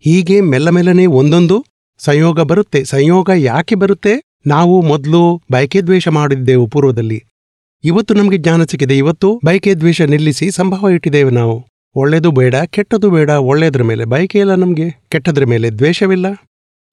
ಹೀಗೆ 0.00 0.40
ಮೆಲ್ಲ 0.40 0.70
ಮೆಲ್ಲನೆ 0.70 1.06
ಒಂದೊಂದು 1.06 1.64
ಸಂಯೋಗ 1.98 2.40
ಬರುತ್ತೆ. 2.40 2.84
ಸಂಯೋಗ 2.84 3.30
ಯಾಕೆ 3.36 3.74
ಬರುತ್ತೆ? 3.74 4.22
ನಾವು 4.46 4.82
ಮೊದಲು 4.82 5.42
ಬಯಕೆ 5.52 5.80
ದ್ವೇಷ 5.82 6.08
ಮಾಡಿದ್ದೆವು 6.08 6.66
ಪೂರ್ವದಲ್ಲಿ. 6.66 7.24
ಇವತ್ತು 7.84 8.14
ನಮಗೆ 8.14 8.38
ಜ್ಞಾನ 8.38 8.62
ಸಿಕ್ಕಿದೆ. 8.62 8.98
ಇವತ್ತು 8.98 9.40
ಬಯಕೆ 9.44 9.74
ದ್ವೇಷ 9.74 10.02
ನಿಲ್ಲಿಸಿ 10.02 10.50
ಸಂಭಾವ 10.50 10.90
ಇಟ್ಟಿದ್ದೇವೆ 10.90 11.30
ನಾವು. 11.30 11.69
ಒಳ್ಳೆದು 11.96 12.30
ಬೇಡ 12.30 12.54
ಕೆಟ್ಟದು 12.66 13.10
ಬೇಡ 13.10 13.30
ಒಳ್ಳೆದ್ರ 13.30 13.82
ಮೇಲೆ 13.82 14.04
ಬಯಕೆ 14.04 14.38
ಇಲ್ಲ 14.38 14.54
ನಮಗೆ, 14.54 14.90
ಕೆಟ್ಟದ್ರ 15.08 15.44
ಮೇಲೆ 15.44 15.70
ದ್ವೇಷವಿಲ್ಲ. 15.70 16.26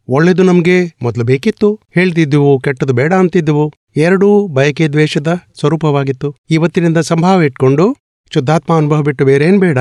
ಒಳ್ಳೆಯದು 0.08 0.44
ನಮಗೆ 0.44 0.98
ಮೊದಲು 1.02 1.24
ಬೇಕಿತ್ತು, 1.24 1.80
ಹೇಳ್ತಿದ್ದೆವು 1.96 2.60
ಕೆಟ್ಟದು 2.60 2.94
ಬೇಡ 2.94 3.14
ಅಂತಿದ್ದೆವು. 3.14 3.74
ಎರಡೂ 3.96 4.48
ಬಯಕೆ 4.48 4.88
ದ್ವೇಷದ 4.88 5.28
ಸ್ವರೂಪವಾಗಿತ್ತು. 5.60 6.36
ಇವತ್ತಿನಿಂದ 6.50 6.98
ಸಂಭಾವ 6.98 7.42
ಇಟ್ಕೊಂಡು 7.42 7.98
ಶುದ್ಧಾತ್ಮ 8.34 8.78
ಅನುಭವ 8.78 9.02
ಬಿಟ್ಟು 9.02 9.26
ಬೇರೇನ್ 9.26 9.60
ಬೇಡ. 9.60 9.78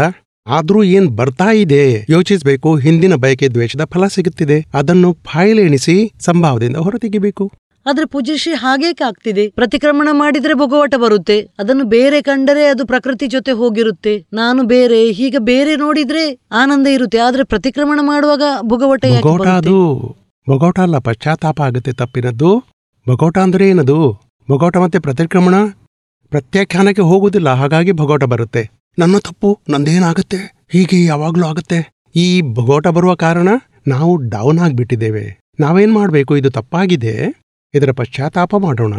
ಆದ್ರೂ 0.47 0.83
ಏನ್ 0.83 1.09
ಬರ್ತಾ 1.09 1.53
ಇದೆ, 1.53 2.07
ಯೋಚಿಸಬೇಕು, 2.11 2.77
ಹಿಂದಿನ 2.77 3.15
ಬಯಕೆ 3.15 3.49
ದ್ವೇಷದ 3.49 3.85
ಫಲ 3.85 4.07
ಸಿಗುತ್ತಿದೆ. 4.07 4.67
ಅದನ್ನು 4.75 5.17
ಫೈಲ್ 5.25 5.59
ಎಣಿಸಿ 5.59 6.13
ಸಂಭಾವದಿಂದ 6.21 6.77
ಹೊರತೆಗಿಬೇಕು 6.77 7.53
ಆದ್ರೆ 7.87 8.07
ಪೂಜಿಸಿ 8.07 8.51
ಹಾಗೇಕೆ 8.51 9.05
ಆಗ್ತಿದೆ 9.05 9.49
ಪ್ರತಿಕ್ರಮಣ 9.49 10.09
ಮಾಡಿದ್ರೆ 10.13 10.55
ಭೋಗವಟ 10.55 10.95
ಬರುತ್ತೆ. 10.95 11.49
ಅದನ್ನು 11.59 11.85
ಬೇರೆ 11.85 12.23
ಕಂಡರೆ 12.23 12.67
ಅದು 12.67 12.87
ಪ್ರಕೃತಿ 12.87 13.27
ಜೊತೆ 13.27 13.53
ಹೋಗಿರುತ್ತೆ. 13.53 14.27
ನಾನು 14.33 14.63
ಬೇರೆ 14.63 15.11
ಹೀಗೆ 15.11 15.39
ಬೇರೆ 15.39 15.77
ನೋಡಿದ್ರೆ 15.77 16.41
ಆನಂದ 16.53 16.87
ಇರುತ್ತೆ. 16.87 17.19
ಆದ್ರೆ 17.19 17.45
ಪ್ರತಿಕ್ರಮಣ 17.45 18.01
ಮಾಡುವಾಗ 18.03 18.43
ಭೋಗವಟ? 18.61 19.05
ಅದು 19.47 20.17
ಬೊಗೋಟ 20.49 20.81
ಅಲ್ಲ 20.81 20.99
ಪಶ್ಚಾತ್ತಾಪ 20.99 21.61
ಆಗುತ್ತೆ 21.61 21.93
ತಪ್ಪಿನದ್ದು. 21.93 22.65
ಭಗೋಟ 23.09 23.39
ಅಂದ್ರೆ 23.39 23.69
ಏನದು? 23.69 24.21
ಭಗೋಟ 24.51 24.77
ಮತ್ತೆ 24.77 24.99
ಪ್ರತಿಕ್ರಮಣ? 24.99 25.55
ಪ್ರತ್ಯಾಖ್ಯಾನಕ್ಕೆ 26.29 27.03
ಹೋಗುವುದಿಲ್ಲ 27.03 27.49
ಹಾಗಾಗಿ 27.49 27.93
ಭಗೋಟ 27.93 28.25
ಬರುತ್ತೆ. 28.25 28.71
ನನ್ನ 28.99 29.19
ತಪ್ಪು 29.19 29.59
ನಂದೇನಾಗುತ್ತೆ? 29.69 30.37
ಹೀಗೆ 30.73 31.05
ಯಾವಾಗ್ಲೂ 31.05 31.47
ಆಗುತ್ತೆ? 31.47 31.93
ಈ 32.17 32.41
ಭಗೋಟ 32.41 32.87
ಬರುವ 32.87 33.15
ಕಾರಣ 33.15 33.49
ನಾವು 33.89 34.17
ಡೌನ್ 34.17 34.59
ಆಗ್ಬಿಟ್ಟಿದ್ದೇವೆ. 34.59 35.41
ನಾವೇನ್ 35.61 35.93
ಮಾಡಬೇಕು? 35.93 36.37
ಇದು 36.37 36.51
ತಪ್ಪಾಗಿದೆ. 36.51 37.46
ಇದರ 37.77 37.91
ಪಶ್ಚಾತ್ತಾಪ 37.93 38.57
ಮಾಡೋಣ. 38.57 38.95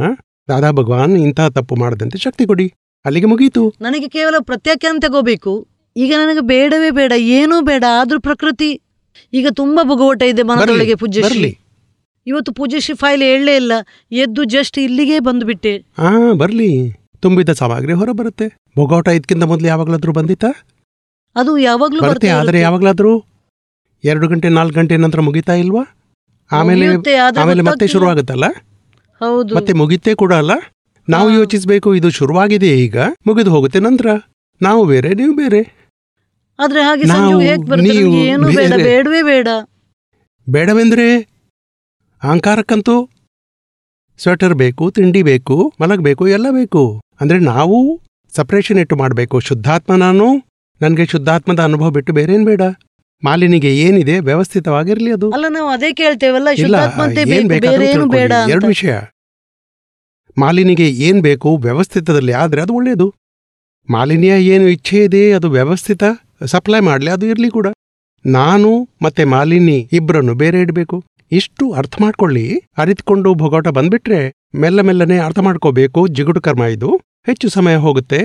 ದಾದಾ 0.48 0.72
ಭಗವಾನ್ 0.72 1.18
ಇಂತಹ 1.18 1.48
ತಪ್ಪು 1.48 1.76
ಮಾಡದಂತೆ 1.76 2.18
ಶಕ್ತಿ 2.18 2.46
ಕೊಡಿ. 2.46 2.74
ಅಲ್ಲಿಗೆ 3.06 3.26
ಮುಗೀತು. 3.26 3.74
ನನಗೆ 3.82 4.08
ಕೇವಲ 4.10 4.36
ಪ್ರತ್ಯಾಖ್ಯಾನ 4.40 4.98
ತಗೋಬೇಕು 5.02 5.68
ಈಗ 5.98 6.14
ನನಗೆ 6.18 6.40
ಬೇಡವೇ 6.40 6.90
ಬೇಡ 6.92 7.12
ಏನೂ 7.18 7.62
ಬೇಡ 7.62 7.84
ಆದ್ರೂ 8.02 8.20
ಪ್ರಕೃತಿ. 8.20 8.82
ಈಗ 9.34 9.48
ತುಂಬಾ 9.56 9.84
ಭೊಗವಟ 9.84 10.24
ಇದೆ 10.24 10.44
ಮನದೊಳಗೆ 10.44 10.96
ಪೂಜ್ಯಶ್ರೀ. 10.96 11.58
ಇವತ್ತು 12.28 12.54
ಪೂಜ್ಯಶ್ರೀ 12.54 12.96
ಫೈಲ್ 12.96 13.22
ಹೇಳಲೇ 13.22 13.56
ಇಲ್ಲ. 13.56 13.72
ಎದ್ದು 14.12 14.44
ಜಸ್ಟ್ 14.44 14.80
ಇಲ್ಲಿಗೆ 14.80 15.20
ಬಂದ್ಬಿಟ್ಟೆ. 15.20 15.78
ಹಾ 15.78 16.34
ಬರ್ಲಿ. 16.34 16.72
ತುಂಬಿದ 17.20 17.50
ಸಾಮಗ್ರಿ 17.50 17.94
ಹೊರ 17.94 18.10
ಬರುತ್ತೆ 18.12 18.48
ಭೋಗಾಟ 18.76 19.08
ಇದಕ್ಕಿಂತ 19.08 19.44
ಮೊದಲು 19.44 19.68
ಯಾವಾಗ್ಲಾದ್ರೂ 19.68 20.12
ಬಂದಿತ್ತಾ? 20.12 20.50
ಅದು 21.36 21.58
ಯಾವಾಗ್ಲೂ 21.58 22.02
ಬರುತ್ತೆ 22.02 22.30
ಆದ್ರೆ. 22.30 22.60
ಯಾವಾಗ್ಲಾದ್ರೂ? 22.60 23.24
ಎರಡು 24.04 24.28
ಗಂಟೆ 24.28 24.50
ನಾಲ್ಕು 24.50 24.76
ಗಂಟೆ 24.80 24.98
ನಂತರ 24.98 25.20
ಮುಗಿತಾ 25.20 25.54
ಇಲ್ವಾ? 25.54 25.84
ಆಮೇಲೆ 26.52 26.86
ಆಮೇಲೆ 27.42 27.62
ಮತ್ತೆ 27.62 27.88
ಶುರು 27.88 28.10
ಆಗುತ್ತಲ್ಲ 28.10 28.44
ಹೌದು. 29.20 29.56
ಮತ್ತೆ 29.56 29.74
ಮುಗಿತೇ 29.74 30.16
ಕೂಡ 30.16 30.34
ಅಲ್ಲ? 30.34 30.52
ನಾವು 31.10 31.32
ಯೋಚಿಸಬೇಕು 31.32 31.96
ಇದು 31.96 32.10
ಶುರುವಾಗಿದೆ 32.10 32.70
ಈಗ? 32.84 32.98
ಮುಗಿದು 33.28 33.52
ಹೋಗುತ್ತೆ 33.52 33.80
ನಂತರ. 33.80 34.06
ನಾವು 34.62 34.86
ಬೇರೆ 34.86 35.14
ನೀವು 35.14 35.36
ಬೇರೆ. 35.36 35.78
ಆದ್ರೆ 36.60 36.82
ಹಾಗೆ 36.82 37.04
ನಾವು, 37.04 37.32
ಸಂಜೆ 37.32 37.50
ಹೇಗ್ 37.50 37.66
ಬರುತ್ತೆ? 37.66 37.94
ನೀವು 37.94 38.12
ನನಗೆ 38.12 38.28
ಏನು 38.28 38.48
ಬೇಡ 38.48 38.70
ಬೇರೆ. 38.70 38.84
ಬೇಡವೇ 38.84 39.22
ಬೇಡ. 39.22 39.48
ಬೇಡವೆಂದ್ರೆ? 40.50 41.20
ಅಹಂಕಾರಕ್ಕಂತೂ? 42.24 43.10
ಸ್ವೆಟರ್ 44.18 44.54
ಬೇಕು 44.54 44.92
ತಿಂಡಿ 44.92 45.24
ಬೇಕು 45.24 45.74
ಮಲಗಬೇಕು 45.82 46.28
ಎಲ್ಲ 46.28 46.52
ಬೇಕು. 46.52 47.02
ಅಂದ್ರೆ 47.22 47.40
ನಾವು 47.40 48.02
ಸಪ್ರೇಷನ್ 48.36 48.80
ಇಟ್ಟು 48.80 48.96
ಮಾಡಬೇಕು 48.96 49.40
ಶುದ್ಧಾತ್ಮ 49.40 49.96
ನಾನು. 49.96 50.38
ನನಗೆ 50.82 51.06
ಶುದ್ಧಾತ್ಮದ 51.06 51.60
ಅನುಭವ 51.60 51.90
ಬಿಟ್ಟು 51.90 52.14
ಬೇರೇನ್ 52.14 52.46
ಬೇಡ. 52.46 52.62
ಮಾಲಿನಿಗೆ 53.24 53.78
ಏನಿದೆ 53.78 54.20
ವ್ಯವಸ್ಥಿತವಾಗಿರ್ಲಿ 54.20 55.12
ಅದು. 55.12 55.32
ಅಲ್ಲ 55.32 55.46
ನಾವು 55.50 55.70
ಅದೇ 55.70 55.94
ಕೇಳ್ತೇವಲ್ಲ 55.94 56.48
ಇಲ್ಲ 56.48 56.66
ಶುದ್ಧಾತ್ಮಂತೆ 56.66 57.22
ಏನ್ 57.22 57.30
ಬೇಕು 57.30 57.48
ಬೇಕಾದ್ರೂ 57.48 57.80
ಬೇರೆ 57.80 57.92
ಏನು 57.92 58.02
ತಿಳ್ಕೊಳ್ಳಿ. 58.02 58.22
ಬೇಡ 58.22 58.34
ಅಂತ. 58.34 58.52
ಎರಡು 58.52 58.68
ವಿಷಯ. 58.68 58.94
ಮಾಲಿನಿಗೆ 60.38 60.90
ಏನ್ 60.90 61.22
ಬೇಕು 61.22 61.58
ವ್ಯವಸ್ಥಿತದಲ್ಲಿ 61.58 62.32
ಆದ್ರೆ 62.32 62.62
ಅದು 62.62 62.74
ಒಳ್ಳೆಯದು 62.74 63.14
ಮಾಲಿನ್ಯ 63.90 64.28
ಏನು 64.28 64.68
ಇಚ್ಛೆ 64.68 65.04
ಇದೆ 65.04 65.32
ಅದು 65.32 65.50
ವ್ಯವಸ್ಥಿತ 65.50 66.04
ಸಪ್ಲೈ 66.46 66.80
ಮಾಡಲಿ 66.80 67.10
ಅದು 67.10 67.26
ಇರಲಿ 67.26 67.50
ಕೂಡ. 67.50 67.68
ನಾನು 68.26 68.90
ಮತ್ತೆ 69.02 69.24
ಮಾಲಿನಿ 69.24 69.90
ಇಬ್ಬರನ್ನು 69.92 70.36
ಬೇರೆ 70.36 70.62
ಇಡಬೇಕು. 70.62 71.04
ಇಷ್ಟು 71.32 71.72
ಅರ್ಥ 71.72 71.94
ಮಾಡ್ಕೊಳ್ಳಿ. 72.02 72.62
ಅರಿತುಕೊಂಡು 72.78 73.34
ಭೋಗಾಟ 73.34 73.68
ಬಂದ್ಬಿಟ್ರೆ 73.68 74.34
ಮೆಲ್ಲ 74.56 74.82
ಮೆಲ್ಲನೆ 74.82 75.18
ಅರ್ಥ 75.18 75.40
ಮಾಡ್ಕೋಬೇಕು 75.40 76.08
ಜಿಗುಡು 76.08 76.42
ಕರ್ಮ 76.42 76.64
ಇದು. 76.64 76.98
ಹೆಚ್ಚು 77.26 77.50
ಸಮಯ 77.50 77.76
ಹೋಗುತ್ತೆ. 77.76 78.20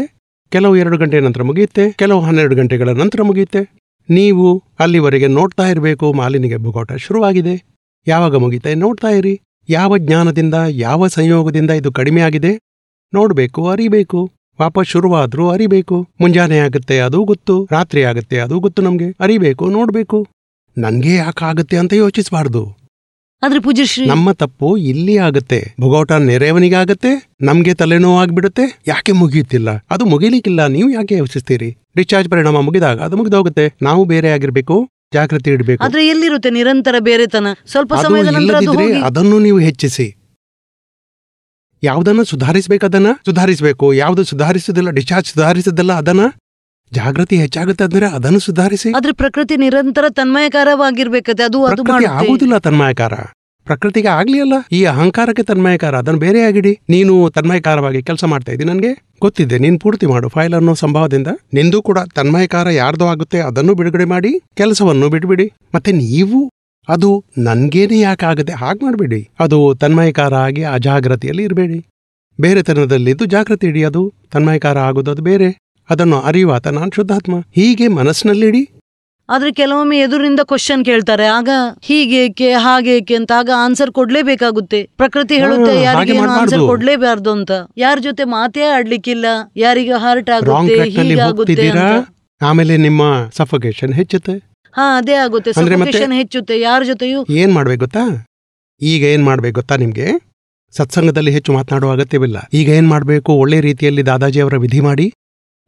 ಕೆಲವು 0.51 0.77
ಎರಡು 0.77 0.97
ಗಂಟೆ 0.99 1.21
ನಂತರ 1.21 1.43
ಮುಗಿಯುತ್ತೆ 1.43 1.93
ಕೆಲವು 1.93 2.21
ಹನ್ನೆರಡು 2.21 2.57
ಗಂಟೆಗಳ 2.57 2.89
ನಂತರ 2.89 3.23
ಮುಗಿಯುತ್ತೆ. 3.23 3.82
ನೀವು 4.11 4.63
ಅಲ್ಲಿವರೆಗೆ 4.79 5.27
ನೋಡ್ತಾ 5.27 5.67
ಇರಬೇಕು. 5.67 6.13
ಮಾಲಿನಿಗೆ 6.13 6.57
ಭೂಗೋಟ 6.57 6.93
ಶುರುವಾಗಿದೆ. 6.93 7.77
ಯಾವಾಗ 8.07 8.37
ಮುಗಿತೆ? 8.37 8.75
ನೋಡ್ತಾ 8.75 9.09
ಇರಿ. 9.09 9.41
ಯಾವ 9.69 9.99
ಜ್ಞಾನದಿಂದ 9.99 10.55
ಯಾವ 10.69 11.07
ಸಂಯೋಗದಿಂದ 11.07 11.71
ಇದು 11.71 11.93
ಕಡಿಮೆ 11.93 12.21
ಆಗಿದೆ? 12.21 12.59
ನೋಡ್ಬೇಕು 13.15 13.69
ಅರಿಬೇಕು. 13.69 14.31
ವಾಪಸ್ 14.61 14.89
ಶುರುವಾದ್ರೂ 14.89 15.49
ಅರಿಬೇಕು. 15.49 16.09
ಮುಂಜಾನೆ 16.21 16.59
ಆಗುತ್ತೆ 16.59 16.99
ಅದು 16.99 17.25
ಗೊತ್ತು. 17.25 17.69
ರಾತ್ರಿ 17.71 18.05
ಆಗುತ್ತೆ 18.05 18.39
ಅದು 18.39 18.59
ಗೊತ್ತು 18.59 18.83
ನಮ್ಗೆ. 18.83 19.11
ಅರಿಬೇಕು 19.21 19.71
ನೋಡ್ಬೇಕು. 19.71 20.27
ನನ್ಗೆ 20.79 21.15
ಯಾಕಾಗುತ್ತೆ 21.15 21.77
ಅಂತ 21.77 21.93
ಯೋಚಿಸಬಾರ್ದು. 21.93 22.83
ಆದ್ರೆ 23.43 23.61
ಪೂಜ್ಯಶ್ರೀ 23.61 24.07
ನಮ್ಮ 24.07 24.33
ತಪ್ಪು 24.33 24.77
ಇಲ್ಲಿ 24.77 25.19
ಆಗುತ್ತೆ. 25.19 25.75
ಭುಗೋಟ 25.81 26.13
ನೆರೆಯವನಿಗಾಗತ್ತೆ 26.13 27.31
ನಮ್ಗೆ 27.41 27.75
ತಲೆನೋವು 27.75 28.19
ಆಗ್ಬಿಡುತ್ತೆ 28.19 28.83
ಯಾಕೆ 28.89 29.13
ಮುಗಿಯುತ್ತಿಲ್ಲ? 29.13 29.71
ಅದು 29.91 30.05
ಮುಗಿಲಿಕ್ಕಿಲ್ಲ 30.05 30.67
ನೀವು 30.67 30.91
ಯಾಕೆ 30.91 31.17
ಯೋಚಿಸ್ತೀರಿ? 31.17 31.77
ಡಿಸ್ಚಾರ್ಜ್ 31.97 32.31
ಪರಿಣಾಮ 32.31 32.61
ಮುಗಿದಾಗ 32.61 33.01
ಅದು 33.01 33.17
ಮುಗಿದೋಗುತ್ತೆ 33.17 33.75
ನಾವು 33.83 34.05
ಬೇರೆ 34.05 34.31
ಆಗಿರ್ಬೇಕು 34.31 34.89
ಜಾಗೃತಿ 35.15 35.51
ಇಡಬೇಕು. 35.51 35.85
ಆದ್ರೆ 35.85 36.07
ಎಲ್ಲಿರುತ್ತೆ? 36.07 36.51
ನಿರಂತರ 36.51 36.95
ಬೇರೆತನ 36.99 37.47
ಸ್ವಲ್ಪ 37.67 37.95
ಅದು 37.95 38.03
ಸಮಯದ 38.03 38.25
ನಂತರ 38.25 38.39
ಅದು 38.39 38.65
ಇಲ್ಲದಿದ್ರೆ 38.65 38.95
ಹೋಗಿ. 38.95 39.07
ಅದನ್ನು 39.07 39.39
ನೀವು 39.39 39.59
ಹೆಚ್ಚಿಸಿ. 39.59 40.07
ಯಾವುದನ್ನ 41.83 42.23
ಸುಧಾರಿಸಬೇಕು 42.23 42.87
ಅದನ್ನ? 42.87 43.07
ಸುಧಾರಿಸಬೇಕು. 43.25 43.95
ಯಾವುದು 43.95 44.25
ಸುಧಾರಿಸುದಿಲ್ಲ 44.25 44.91
ಡಿಸ್ಚಾರ್ಜ್ 44.91 45.29
ಸುಧಾರಿಸುದಿಲ್ಲ 45.29 45.93
ಅದನ್ನ? 45.93 46.21
ಜಾಗೃತಿ 46.93 47.37
ಹೆಚ್ಚಾಗುತ್ತೆ 47.37 47.85
ಅಂದ್ರೆ 47.85 48.07
ಅದನ್ನು 48.07 48.39
ಸುಧಾರಿಸಿ. 48.39 48.93
ಆದ್ರೆ 48.93 49.13
ಪ್ರಕೃತಿ 49.13 49.57
ನಿರಂತರ 49.57 50.05
ತನ್ಮಯಕಾರವಾಗಿರ್ಬೇಕತ್ತೆ 50.09 51.43
ಅದು 51.43 51.65
ಅದು 51.67 51.85
ಪ್ರಕೃತಿ 51.85 52.07
ಮಾಡುತ್ತೆ. 52.07 52.25
ಆಗುವುದಿಲ್ಲ 52.25 52.59
ತನ್ಮಯಕಾರ. 52.59 53.13
ಪ್ರಕೃತಿಗೆ 53.67 54.11
ಆಗ್ಲಿ 54.19 54.39
ಅಲ್ಲ 54.45 54.55
ಈ 54.79 54.81
ಅಹಂಕಾರಕ್ಕೆ 54.93 55.45
ತನ್ಮಯಕಾರ, 55.51 55.95
ಅದನ್ನು 56.03 56.21
ಬೇರೆ 56.27 56.41
ಆಗಿಡಿ. 56.49 56.73
ನೀನು 56.95 57.15
ತನ್ಮಯಕಾರವಾಗಿ 57.37 58.01
ಕೆಲಸ 58.09 58.25
ಮಾಡ್ತಾ 58.33 58.53
ಇದ್ದೀನಿ 58.53 58.71
ನನಗೆ? 58.73 58.93
ಗೊತ್ತಿದೆ 59.25 59.59
ನೀನು 59.65 59.79
ಪೂರ್ತಿ 59.79 60.07
ಮಾಡು 60.07 60.29
ಫೈಲ್ 60.29 60.55
ಅನ್ನೋ 60.55 60.75
ಸಂಭವದಿಂದ. 60.75 61.31
ನಿಂದು 61.55 61.81
ಕೂಡ 61.89 61.99
ತನ್ಮಯಕಾರ 62.15 62.69
ಯಾರ್ದು 62.83 63.07
ಆಗುತ್ತೆ, 63.13 63.41
ಅದನ್ನು 63.51 63.75
ಬಿಡುಗಡೆ 63.81 64.07
ಮಾಡಿ, 64.15 64.33
ಕೆಲಸವನ್ನು 64.57 65.09
ಬಿಟ್ಬಿಡಿ 65.15 65.47
ಮತ್ತೆ 65.75 65.93
ನೀವು? 66.05 66.41
ಅದು 66.89 67.09
ನನ್ಗೇನೆ 67.39 67.99
ಯಾಕಾಗುತ್ತೆ 68.01 68.55
ಹಾಗೆ 68.63 68.81
ಮಾಡಬೇಡಿ. 68.85 69.21
ಅದು 69.41 69.59
ತನ್ಮಯಕಾರ 69.83 70.33
ಆಗಿ 70.47 70.63
ಅಜಾಗ್ರತೆಯಲ್ಲಿ 70.77 71.45
ಇರಬೇಡಿ. 71.49 71.79
ಬೇರೆ 72.39 72.61
ಬೇರೆತನದಲ್ಲಿದ್ದು 72.63 73.25
ಜಾಗೃತಿ 73.25 73.67
ಇಡಿ, 73.67 73.83
ಅದು 73.85 74.03
ತನ್ಮಯಕಾರ 74.33 74.79
ಆಗೋದು, 74.89 75.11
ಅದು 75.11 75.23
ಬೇರೆ. 75.23 75.49
ಅದನ್ನು 75.91 76.19
ಅರಿವಾತ 76.21 76.67
ನಾನು 76.77 76.93
ಶುದ್ಧಾತ್ಮ. 76.97 77.35
ಹೀಗೆ 77.57 77.87
ಮನಸ್ಸಿನಲ್ಲಿಡಿ. 77.99 78.63
ಆದ್ರೆ 79.29 79.53
ಕೆಲವೊಮ್ಮೆ 79.53 79.99
ಎದುರಿಂದ 79.99 80.41
ಕ್ವಶನ್ 80.41 80.85
ಕೇಳ್ತಾರೆ. 80.85 81.27
ಆಗ 81.27 81.49
ಹೀಗೇಕೆ 81.83 82.53
ಹಾಗೇಕೆ 82.53 83.15
ಅಂತ 83.15 83.33
ಆಗ 83.39 83.51
ಆನ್ಸರ್ 83.57 83.91
ಕೊಡ್ಲೇಬೇಕಾಗುತ್ತೆ. 83.91 84.91
ಪ್ರಕೃತಿ 84.97 85.35
ಹೇಳುತ್ತೆ 85.35 85.63
ಹಾ, 85.63 85.69
ಹಾಗೆ 85.69 85.83
ಯಾರಿಗೆ 85.83 86.19
ಆನ್ಸರ್ 86.19 86.39
ಮಾಡ್ಬಾರ್ದು. 86.39 86.67
ಕೊಡ್ಲೇಬಾರ್ದು 86.67 87.31
ಅಂತ. 87.31 87.51
ಯಾರ 87.77 87.99
ಜೊತೆ 88.03 88.25
ಮಾತೇ 88.25 88.63
ಆಡ್ಲಿಕ್ಕಿಲ್ಲ 88.63 89.25
ಯಾರಿಗೆ 89.57 89.93
ಹಾರ್ಟ್ 89.93 90.31
ರಾಂಗ್ 90.31 90.49
ಆಗುತ್ತೆ 90.51 90.75
ಟ್ರ್ಯಾಕ್ನಲ್ಲಿ 90.75 91.11
ಹೀಗಾಗುತ್ತೆ 91.11 91.37
ಹೋಗ್ತಿದ್ದೀರಾ? 91.37 91.97
ಅಂತ. 91.97 92.09
ಆಮೇಲೆ 92.43 92.77
ನಿಮ್ಮ 92.77 93.03
ಸಫೋಕೇಶನ್ 93.33 93.95
ಹೆಚ್ಚುತ್ತೆ. 93.95 94.53
ಹಾ 94.73 94.97
ಅದೇ 94.97 95.15
ಆಗುತ್ತೆ. 95.15 95.51
ಅಂದ್ರೆ 95.57 95.77
ಮತ್ತೆ- 95.77 95.93
ಸಫೋಕೇಶನ್ 95.93 96.13
ಹೆಚ್ಚುತ್ತೆ. 96.13 96.61
ಯಾರ 96.61 96.83
ಜೊತೆಯೂ 96.83 97.27
ಏನ್ 97.31 97.53
ಮಾಡ್ಬೇಕು 97.53 97.81
ಗೊತ್ತಾ? 97.81 98.27
ಈಗ 98.81 99.03
ಏನ್ 99.05 99.25
ಮಾಡ್ಬೇಕು 99.25 99.55
ಗೊತ್ತಾ 99.55 99.77
ನಿಮ್ಗೆ? 99.77 100.33
ಸತ್ಸಂಗದಲ್ಲಿ 100.77 101.31
ಹೆಚ್ಚು 101.31 101.53
ಮಾತನಾಡುವ 101.53 101.93
ಅಗತ್ಯವಿಲ್ಲ. 101.93 102.37
ಈಗ 102.53 102.69
ಏನ್ 102.69 102.89
ಮಾಡ್ಬೇಕು? 102.89 103.33
ಒಳ್ಳೆ 103.33 103.61
ರೀತಿಯಲ್ಲಿ 103.61 104.07
ದಾದಾಜಿ 104.07 104.41
ಅವರ 104.41 104.57
ವಿಧಿ 104.57 104.81
ಮಾಡಿ. 104.81 105.13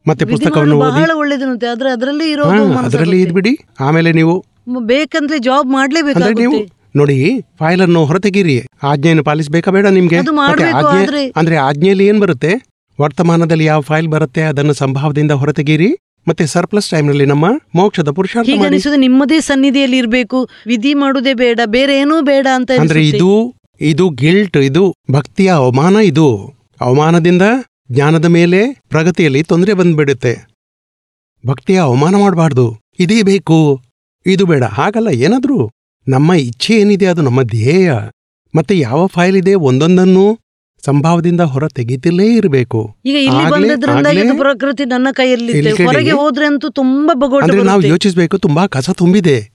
ಮತ್ತೆ 0.07 0.25
ಪುಸ್ತಕವನ್ನು 0.25 0.77
ಬಹಳ 0.81 1.11
ಒಳ್ಳೇದಿರುತ್ತೆ 1.23 1.67
ಆದ್ರೆ 1.67 1.91
ಅದರಲ್ಲಿ 1.91 2.27
ಇರೋ 2.31 2.47
ಇರೋದು 2.55 2.79
ಅದರಲ್ಲಿ. 2.89 3.19
ಇದ್ಬಿಡಿ. 3.23 3.53
ಆಮೇಲೆ 3.81 4.13
ನೀವು 4.13 4.35
ಬೇಕಂದ್ರೆ 4.87 5.39
ಜಾಬ್ 5.39 5.69
ಮಾಡ್ಲೇಬೇಕು 5.71 6.39
ನೀವು 6.43 6.59
ನೋಡಿ 6.97 7.17
ಫೈಲ್ 7.59 7.81
ಅನ್ನು 7.81 8.05
ಹೊರತೆಗೀರಿ. 8.05 8.57
ಆಜ್ಞೆಯನ್ನು 8.83 9.25
ಪಾಲಿಸಬೇಕಾ 9.25 9.71
ಬೇಡ 9.71 9.87
ನಿಮ್ಗೆ? 9.97 10.19
ಆಜ್ಞೆ 10.79 11.25
ಅಂದ್ರೆ 11.37 11.57
ಆಜ್ಞೆಯಲ್ಲಿ 11.69 12.07
ಏನ್ 12.07 12.21
ಬರುತ್ತೆ? 12.21 12.53
ವರ್ತಮಾನದಲ್ಲಿ 12.99 13.65
ಯಾವ 13.65 13.81
ಫೈಲ್ 13.81 14.09
ಬರುತ್ತೆ 14.09 14.43
ಅದನ್ನು 14.43 14.73
ಸಂಭಾವದಿಂದ 14.73 15.33
ಹೊರತೆಗೀರಿ. 15.33 15.91
ಮತ್ತೆ 16.27 16.45
ಸರ್ಪ್ಲಸ್ 16.47 16.91
ಟೈಮ್ನಲ್ಲಿ 16.91 17.27
ನಮ್ಮ 17.27 17.47
ಮೋಕ್ಷದ 17.75 18.11
ಪುರುಷಾರ್ಥ 18.11 18.49
ಹೀಗೆ 18.51 18.97
ನಿಮ್ಮದೇ 18.97 19.39
ಸನ್ನಿಧಿಯಲ್ಲಿ 19.41 19.99
ಇರಬೇಕು. 19.99 20.39
ವಿಧಿ 20.67 20.95
ಮಾಡುದೇ 20.95 21.35
ಬೇಡ 21.35 21.61
ಬೇರೆ 21.67 21.95
ಏನೂ 21.99 22.17
ಬೇಡ 22.23 22.47
ಅಂತ 22.55 22.71
ಅಂದ್ರೆ 22.81 23.03
ಇದು 23.09 23.31
ಇದು 23.81 24.05
ಗಿಲ್ಟ್ 24.23 24.57
ಇದು 24.57 24.85
ಭಕ್ತಿಯ 25.11 25.51
ಅವಮಾನ 25.63 25.97
ಇದು 26.03 26.27
ಅವಮಾನದಿಂದ 26.81 27.45
ಜ್ಞಾನದ 27.95 28.25
ಮೇಲೆ 28.25 28.83
ಪ್ರಗತಿಯಲ್ಲಿ 28.89 29.43
ತೊಂದರೆ 29.43 29.75
ಬಂದ್ಬಿಡುತ್ತೆ. 29.75 30.49
ಭಕ್ತಿಯ 31.47 31.79
ಅವಮಾನ 31.79 32.17
ಮಾಡಬಾರ್ದು. 32.17 32.77
ಇದೇ 32.99 33.23
ಬೇಕು. 33.23 33.81
ಇದು 34.27 34.47
ಬೇಡ. 34.47 34.65
ಹಾಗಲ್ಲ 34.65 35.09
ಏನಾದರೂ? 35.09 35.71
ನಮ್ಮ 36.09 36.33
ಇಚ್ಛೆ 36.33 36.75
ಏನಿದೆ 36.75 37.07
ಅದು 37.07 37.23
ನಮ್ಮ 37.23 37.43
ಧ್ಯೇಯ. 37.43 37.93
ಮತ್ತೆ 38.57 38.79
ಯಾವ 38.79 39.07
ಫೈಲ್ 39.07 39.37
ಇದೆ 39.37 39.55
ಒಂದೊಂದನ್ನು 39.55 40.39
ಸಂಭಾವದಿಂದ 40.85 41.41
ಹೊರ 41.41 41.69
ತೆಗಿತಿಲ್ಲೇ 41.69 42.37
ಇರಬೇಕು. 42.37 42.97
ಈಗ 43.05 43.15
ಇಲ್ಲಿ 43.15 43.43
ಆಗ್ಲೇ- 43.43 43.71
ಬಂದಿದ್ರಿಂದ 43.71 44.07
ಆಗ್ಲೇ- 44.07 44.27
ಇದು 44.27 44.39
ಪ್ರಕೃತಿ 44.39 44.85
ನನ್ನ 44.85 45.09
ಕೈಯಲ್ಲಿ 45.13 45.53
ಇಲ್ಲಿ 45.53 45.73
ಕೇಳಿ. 45.73 45.87
ಹೊರಗೆ 45.87 46.11
ಹೋದ್ರೆ 46.11 46.47
ಅಂತೂ 46.47 46.69
ತುಂಬಾ 46.69 47.39
ಅಂದ್ರೆ 47.43 47.63
ನಾವು 47.63 47.79
ಬರುತ್ತೆ. 47.79 47.89
ಯೋಚಿಸಬೇಕು 47.89 48.39
ತುಂಬಾ 48.39 48.67
ಕಸ 48.67 48.91
ತುಂಬಿದೆ. 48.91 49.51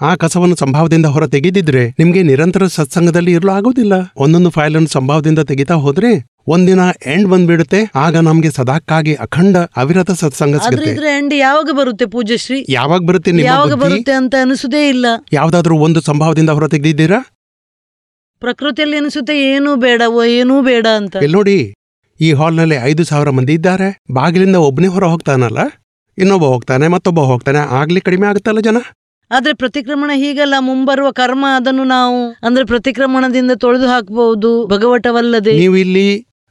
ಆ 0.00 0.16
ಕಸವನ್ನು 0.16 0.56
ಸಂಭಾವದಿಂದ 0.56 1.06
ಹೊರ 1.06 1.26
ತೆಗೆದಿದ್ರೆ 1.26 1.90
ನಿಮ್ಗೆ 1.90 2.22
ನಿರಂತರ 2.22 2.66
ಸತ್ಸಂಗದಲ್ಲಿ 2.66 3.32
ಇರಲು 3.32 3.52
ಆಗೋದಿಲ್ಲ. 3.52 3.92
ಒಂದೊಂದು 4.16 4.50
ಫೈಲ್ 4.50 4.74
ಅನ್ನು 4.74 4.88
ಸಂಭಾವದಿಂದ 4.88 5.38
ತೆಗಿತಾ 5.38 5.74
ಹೋದ್ರೆ 5.74 6.35
ಒಂದಿನ 6.46 6.80
ಎಂಡ್ 7.06 7.28
ಬಂದ್ಬಿಡುತ್ತೆ 7.28 7.78
ಆಗ 7.94 8.16
ನಮ್ಗೆ 8.26 8.50
ಸದಾಕ್ಕಾಗಿ 8.50 9.14
ಅಖಂಡ 9.14 9.56
ಅವಿರತ 9.76 10.10
ಸತ್ಸಂಗ 10.10 10.56
ಆದ್ರೆ 10.56 10.70
ಸಿಗುತ್ತೆ. 10.70 10.92
ಇದ್ರ 10.92 11.06
ಎಂಡ್ 11.18 11.34
ಯಾವಾಗ 11.34 11.70
ಬರುತ್ತೆ 11.78 12.06
ಪೂಜಶ್ರೀ 12.06 12.58
ಯಾವಾಗ 12.68 13.00
ಬರುತ್ತೆ 13.00 13.30
ನಿಮ್ಮ 13.32 13.46
ಯಾವಾಗ 13.46 13.72
ಬುದ್ಧಿ? 13.72 13.84
ಬರುತ್ತೆ 13.84 14.12
ಅಂತ 14.12 14.34
ಅನಿಸುದೇ 14.40 14.88
ಇಲ್ಲ. 14.88 15.06
ಯಾವ್ದಾದ್ರು 15.32 15.76
ಒಂದು 15.78 16.00
ಸಂಭಾವದಿಂದ 16.00 16.50
ಹೊರ 16.50 16.68
ತೆಗೆದಿದ್ದೀರಾ 16.68 17.20
ಪ್ರಕೃತಿಯಲ್ಲಿ 18.42 18.96
ಅನಿಸುತ್ತೆ 18.96 19.34
ಏನೂ 19.52 19.70
ಬೇಡ 19.76 20.02
ಓ, 20.08 20.22
ಏನೂ 20.38 20.62
ಬೇಡ 20.62 20.86
ಅಂತ. 21.00 21.16
ಇಲ್ಲಿ 21.16 21.36
ನೋಡಿ 21.36 21.56
ಈ 22.20 22.32
ಹಾಲ್ನಲ್ಲಿ 22.32 22.76
ಐದು 22.90 23.04
ಸಾವಿರ 23.04 23.30
ಮಂದಿ 23.30 23.52
ಇದ್ದಾರೆ. 23.52 23.88
ಬಾಗಿಲಿಂದ 24.12 24.56
ಒಬ್ಬನೇ 24.56 24.86
ಹೊರ 24.86 25.04
ಹೋಗ್ತಾನಲ್ಲ? 25.04 25.60
ಇನ್ನೊಬ್ಬ 26.18 26.44
ಹೋಗ್ತಾನೆ 26.44 26.88
ಮತ್ತೊಬ್ಬ 26.88 27.20
ಹೋಗ್ತಾನೆ. 27.20 27.58
ಆಗ್ಲಿ 27.78 28.00
ಕಡಿಮೆ 28.00 28.26
ಆಗುತ್ತಲ್ಲ 28.26 28.60
ಜನ? 28.60 28.78
ಆದ್ರೆ 29.30 29.52
ಪ್ರತಿಕ್ರಮಣ 29.54 30.10
ಹೀಗಲ್ಲ 30.14 30.54
ಮುಂಬರುವ 30.60 31.10
ಕರ್ಮ 31.10 31.44
ಅದನ್ನು 31.56 31.84
ನಾವು 31.84 32.18
ಅಂದ್ರೆ 32.42 32.64
ಪ್ರತಿಕ್ರಮಣದಿಂದ 32.64 33.52
ತೊಳೆದು 33.54 33.86
ಹಾಕಬಹುದು 33.88 34.66
ಭಗವಟವಲ್ಲದೆ. 34.66 35.54
ನೀವು 35.58 35.76
ಇಲ್ಲಿ 35.76 36.06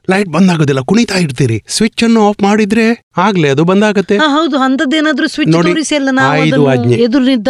ಲೈಟ್ 0.10 0.30
ಬಂದಾಗೋದಿಲ್ಲ 0.30 0.80
ಕುಣಿತಾ 0.80 1.18
ಇರ್ತೀರಿ. 1.18 1.64
ಸ್ವಿಚ್ 1.68 2.04
ಅನ್ನು 2.04 2.28
ಆಫ್ 2.28 2.44
ಮಾಡಿದ್ರೆ 2.44 2.86
ಆಗ್ಲೇ 3.18 3.50
ಅದು 3.50 3.64
ಬಂದಾಗತ್ತೆ. 3.64 4.18
ಹೌದು. 4.18 4.58
ಅಂತದ್ದೇನಾದ್ರೂ 4.58 5.28
ಸ್ವಿಚ್ 5.28 5.50
ನೋಡಿ, 5.50 5.68
ತೋರಿಸಿ 5.68 5.96
ಅಲ್ಲ 5.96 6.10
ನಾವು 6.12 6.42
ಅದನ್ನು 6.42 6.68
ಆಜ್ಞೆ. 6.68 6.96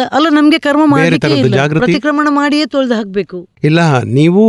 ಅಲ್ಲ 0.02 0.26
ನಮ್ಗೆ 0.30 0.58
ಕರ್ಮ 0.58 0.84
ಮಾಡ್ಲಿಕ್ಕೆ 0.86 1.28
ಇಲ್ಲ. 1.28 1.56
ಜಾಗೃತಿ. 1.56 1.84
ಪ್ರತಿಕ್ರಮಣ 1.84 2.28
ಮಾಡಿಯೇ 2.30 2.66
ತೊಳೆದು 2.66 2.94
ಹಾಕ್ಬೇಕು. 2.94 3.48
ಇಲ್ಲ 3.64 4.02
ನೀವು 4.02 4.44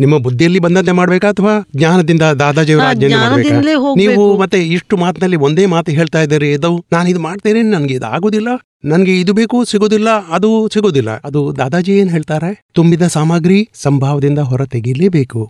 ನಿಮ್ಮ 0.00 0.18
ಬುದ್ಧಿಯಲ್ಲಿ 0.18 0.58
ಬಂದಂತೆ 0.58 0.92
ಮಾಡ್ಬೇಕಾ 0.92 1.28
ಅಥವಾ 1.28 1.66
ಜ್ಞಾನದಿಂದ 1.76 2.22
ದಾದಾಜಿ 2.22 2.72
ಆ 2.72 2.90
ಆಜ್ಞೆಯನ್ನು 2.90 3.18
ಮಾಡ್ಬೇಕಾ? 3.18 3.48
ಜ್ಞಾನದಿಂದಲೇ 3.48 4.04
ನೀವು 4.04 4.38
ಮತ್ತೆ 4.38 4.68
ಇಷ್ಟು 4.68 4.96
ಮಾತಿನಲ್ಲಿ 4.96 5.36
ಒಂದೇ 5.36 5.66
ಮಾತು 5.66 5.92
ಹೇಳ್ತಾ 5.92 6.22
ಇದ್ದೀರಿ. 6.22 6.52
ಇದು 6.52 6.84
ನಾನು 6.92 7.10
ಇದು 7.10 7.20
ಮಾಡ್ತೇನೆ 7.20 7.62
ನನಗೆ 7.62 7.94
ಇದು 7.94 8.06
ಆಗೋದಿಲ್ಲ 8.06 8.48
ನನಗೆ 8.84 9.20
ಇದು 9.20 9.32
ಬೇಕು 9.32 9.64
ಸಿಗೋದಿಲ್ಲ 9.64 10.10
ಅದು 10.28 10.68
ಸಿಗೋದಿಲ್ಲ. 10.72 11.10
ಅದು 11.24 11.40
ದಾದಾಜಿ 11.58 11.92
ಏನ್ 11.92 12.10
ಹೇಳ್ತಾರೆ? 12.10 12.62
ತುಂಬಿದ 12.74 13.02
ಸಾಮಗ್ರಿ 13.02 13.68
ಸಂಭಾವದಿಂದ 13.74 14.38
ಹೊರ 14.38 14.64
ತೆಗೀಲೇಬೇಕು 14.64 15.42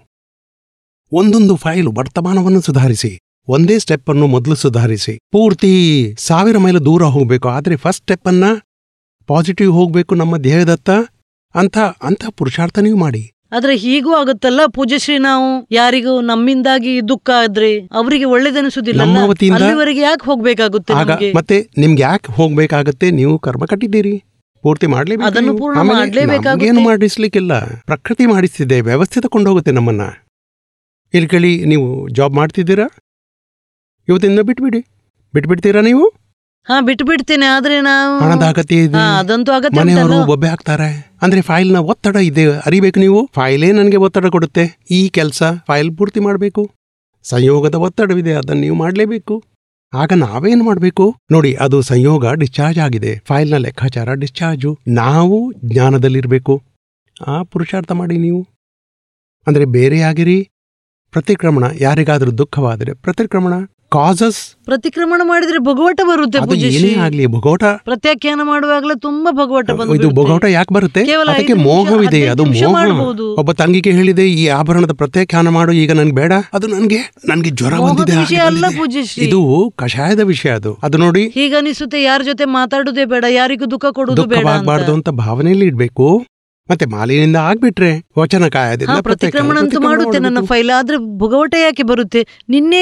ಒಂದೊಂದು 1.13 1.57
ಫೈಲು 1.57 1.93
ವರ್ತಮಾನವನ್ನು 1.93 2.61
ಸುಧಾರಿಸಿ 2.61 3.19
ಒಂದೇ 3.49 3.79
ಸ್ಟೆಪ್ 3.79 4.11
ಅನ್ನು 4.11 4.27
ಮೊದಲು 4.27 4.55
ಸುಧಾರಿಸಿ. 4.55 5.19
ಪೂರ್ತಿ 5.33 5.73
ಸಾವಿರ 6.19 6.59
ಮೈಲು 6.59 6.85
ದೂರ 6.85 7.03
ಹೋಗಬೇಕು 7.03 7.49
ಆದರೆ 7.49 7.77
ಫಸ್ಟ್ 7.77 8.03
ಸ್ಟೆಪ್ 8.03 8.29
ಅನ್ನ 8.29 8.45
ಪಾಸಿಟಿವ್ 9.29 9.73
ಹೋಗಬೇಕು 9.73 10.15
ನಮ್ಮ 10.15 10.37
ದೇಹದತ್ತ? 10.37 10.91
ಅಂತ 11.55 11.79
ಅಂತ 11.79 12.23
ಪುರುಷಾರ್ಥ 12.29 12.79
ನೀವು 12.79 12.99
ಮಾಡಿ. 12.99 13.23
ಆದ್ರೆ 13.53 13.77
ಹೀಗೂ 13.77 14.13
ಆಗುತ್ತಲ್ಲ 14.15 14.61
ಪೂಜಶ್ರೀ 14.67 15.19
ನಾವು? 15.19 15.67
ಯಾರಿಗೂ 15.71 16.21
ನಮ್ಮಿಂದಾಗಿ 16.21 17.09
ದುಃಖ 17.09 17.31
ಆದ್ರೆ 17.37 17.71
ಅವರಿಗೆ 17.93 18.25
ಒಳ್ಳೇದನಿಸುದಿಲ್ಲ 18.25 19.03
ಅಲ್ಲಿವರೆಗೆ 19.55 20.01
ಯಾಕೆ 20.01 20.25
ಹೋಗ್ಬೇಕಾಗುತ್ತೆ 20.25 21.33
ಮತ್ತೆ 21.35 21.71
ನಿಮ್ಗೆ 21.79 22.03
ಯಾಕೆ 22.03 22.33
ಹೋಗ್ಬೇಕಾಗುತ್ತೆ? 22.33 23.11
ನೀವು 23.11 23.39
ಕರ್ಮ 23.39 23.65
ಕಟ್ಟಿದ್ದೀರಿ. 23.65 24.23
ಪೂರ್ತಿ 24.63 24.87
ಮಾಡ್ಲೇಬೇಕು 24.87 25.31
ಅದನ್ನು. 25.31 25.59
ಪೂರ್ಣ 25.59 25.79
ಮಾಡ್ಲೇಬೇಕಾಗುತ್ತೆ. 25.81 26.51
ನಮ್ಗೇನು 26.51 26.81
ಮಾಡಿಸ್ಲಿಕ್ಕಿಲ್ಲ. 26.81 27.53
ಪ್ರಕೃತಿ 27.83 28.27
ಮಾಡಿಸ್ತಿದೆ 28.27 28.81
ವ್ಯವಸ್ಥಿತ 28.81 29.27
ಕೊಂಡೋಗುತ್ತೆ 29.27 29.71
ನಮ್ಮನ್ನ. 29.71 30.03
ಇಲ್ಲಿ 31.15 31.29
ಕೇಳಿ 31.29 31.65
ನೀವು 31.65 32.09
ಜಾಬ್ 32.09 32.35
ಮಾಡ್ತಿದ್ದೀರಾ? 32.35 32.89
ಇವತ್ತಿಂದ 34.09 34.41
ಬಿಟ್ಬಿಡಿ. 34.41 34.81
ಬಿಟ್ಬಿಡ್ತೀರಾ 35.35 35.81
ನೀವು? 35.81 36.09
ಹಾ 36.69 36.81
ಬಿಟ್ಟು 36.81 37.05
ಬಿಡ್ತೇನೆ 37.05 37.47
ಆದ್ರೆ 37.47 37.81
ನಾವು 37.81 38.19
ಹಣದ 38.19 38.43
ಅಗತ್ಯ 38.43 38.77
ಇದೆ. 38.77 39.19
ಅದಂತೂ 39.19 39.53
ಅಗತ್ಯ 39.53 39.81
ಮನೆಯವರು. 39.81 40.27
ಬೊಬ್ಬೆ 40.27 40.49
ಹಾಕ್ತಾರೆ. 40.49 41.13
ಅಂದ್ರೆ 41.23 41.41
ಫೈಲ್ನ 41.41 41.77
ಒತ್ತಡ 41.77 42.17
ಇದೆ 42.17 42.45
ಅರಿಬೇಕು 42.47 43.01
ನೀವು. 43.01 43.29
ಫೈಲೇ 43.35 43.73
ನನಗೆ 43.73 43.97
ಒತ್ತಡ 43.97 44.27
ಕೊಡುತ್ತೆ? 44.27 44.79
ಈ 44.91 45.09
ಕೆಲಸ 45.09 45.43
ಫೈಲ್ 45.67 45.97
ಪೂರ್ತಿ 45.97 46.21
ಮಾಡಬೇಕು. 46.21 46.71
ಸಂಯೋಗದ 47.23 47.75
ಒತ್ತಡವಿದೆ 47.75 48.33
ಅದನ್ನ 48.33 48.61
ನೀವು 48.61 48.77
ಮಾಡಲೇಬೇಕು. 48.77 49.43
ಆಗ 49.95 50.13
ನಾವೇನು 50.17 50.65
ಮಾಡಬೇಕು? 50.65 51.17
ನೋಡಿ 51.31 51.55
ಅದು 51.55 51.83
ಸಂಯೋಗ 51.83 52.33
ಡಿಸ್ಚಾರ್ಜ್ 52.33 52.79
ಆಗಿದೆ. 52.79 53.19
ಫೈಲ್ನ 53.19 53.57
ಲೆಕ್ಕಾಚಾರ 53.57 54.15
ಡಿಸ್ಚಾರ್ಜು 54.15 54.79
ನಾವು 54.89 55.53
ಜ್ಞಾನದಲ್ಲಿರಬೇಕು. 55.65 56.63
ಆ 57.27 57.43
ಪುರುಷಾರ್ಥ 57.43 57.93
ಮಾಡಿ 57.93 58.19
ನೀವು. 58.19 58.47
ಅಂದ್ರೆ 59.47 59.65
ಬೇರೆ 59.65 60.01
ಆಗಿರಿ 60.01 60.49
ಪ್ರತಿಕ್ರಮಣ 61.13 61.65
ಯಾರಿಗಾದ್ರೂ 61.81 62.31
ದುಃಖವಾದರೆ 62.33 62.95
ಪ್ರತಿಕ್ರಮಣ 63.03 63.55
ಕಾಸಸ್ 63.91 64.39
ಪ್ರತಿಕ್ರಮಣ 64.65 65.21
ಮಾಡಿದ್ರೆ 65.25 65.59
ಭಗವಟ 65.59 66.01
ಬರುತ್ತೆ 66.05 66.39
ಅದು 66.39 66.55
ಏನೇ 66.69 66.95
ಆಗ್ಲಿ 66.97 67.27
ಭಗೋಟ 67.27 67.65
ಪ್ರತ್ಯಾಖ್ಯಾನ 67.85 68.41
ಮಾಡುವಾಗಲೇ 68.43 68.95
ತುಂಬಾ 68.99 69.31
ಭಗವಟ 69.33 69.67
ಇದು 69.71 70.09
ಭಗವಟ 70.11 70.15
ಭಗೋಟ 70.21 70.45
ಯಾಕೆ 70.51 70.75
ಬರುತ್ತೆ? 70.75 71.03
ಅದಕ್ಕೆ 71.33 71.55
ಮೋಹವಿದೆ 71.63 72.21
ಅದು 72.29 72.45
ಮೋಹ. 72.45 72.85
ಒಬ್ಬ 73.39 73.53
ತಂಗಿಗೆ 73.53 73.91
ಹೇಳಿದೆ 73.91 74.31
ಈ 74.33 74.47
ಆಭರಣದ 74.51 74.93
ಪ್ರತ್ಯಾಖ್ಯಾನ 74.93 75.49
ಮಾಡು 75.49 75.73
ಈಗ 75.73 75.93
ನನ್ಗೆ 75.93 76.15
ಬೇಡ. 76.15 76.33
ಅದು 76.53 76.67
ನನ್ಗೆ 76.67 77.01
ನನ್ಗೆ 77.29 77.51
ಜ್ವರ 77.51 77.75
ಬಂದಿದೆ 77.81 78.39
ಅಲ್ಲ 78.41 78.65
ಪೂಜಿಸಿ 78.79 79.21
ಇದು 79.27 79.41
ಕಷಾಯದ 79.77 80.21
ವಿಷಯ 80.25 80.51
ಅದು. 80.51 80.73
ಅದು 80.83 80.99
ನೋಡಿ 80.99 81.25
ಹೀಗನಿಸುತ್ತೆ 81.35 82.03
ಯಾರ 82.03 82.23
ಜೊತೆ 82.23 82.45
ಮಾತಾಡುದೇ 82.53 83.05
ಬೇಡ 83.05 83.25
ಯಾರಿಗೂ 83.31 83.67
ದುಃಖ 83.67 83.85
ಕೊಡುದು 83.93 84.25
ಬೇಡ 84.27 84.47
ಆಗ್ಬಾರ್ದು 84.49 84.93
ಅಂತ 84.95 85.09
ಅಂತ 85.09 85.19
ಭಾವನೆಯಲ್ಲಿ 85.21 85.67
ಇಡ್ಬೇಕು. 85.67 86.07
ಮತ್ತೆ 86.71 86.85
ಮಾಲಿನಿಂದ 86.87 87.39
ಆಗ್ಬಿಟ್ರೆ 87.49 87.91
ವಚನ 88.19 88.49
ಕಾಯದಿಲ್ಲ 88.49 88.93
ಕಾಯದಿಂದ 88.93 89.03
ಪ್ರತಿಕ್ರಮಣ 89.09 89.57
ಅಂತೂ 89.59 89.81
ಮಾಡುತ್ತೆ 89.81 90.19
ನನ್ನ 90.19 90.41
ಫೈಲ್ 90.51 90.71
ಆದ್ರೆ 90.79 90.97
ಭಗವಟ 91.19 91.55
ಯಾಕೆ 91.63 91.83
ಬರುತ್ತೆ? 91.83 92.21
ನಿನ್ನೆ 92.49 92.81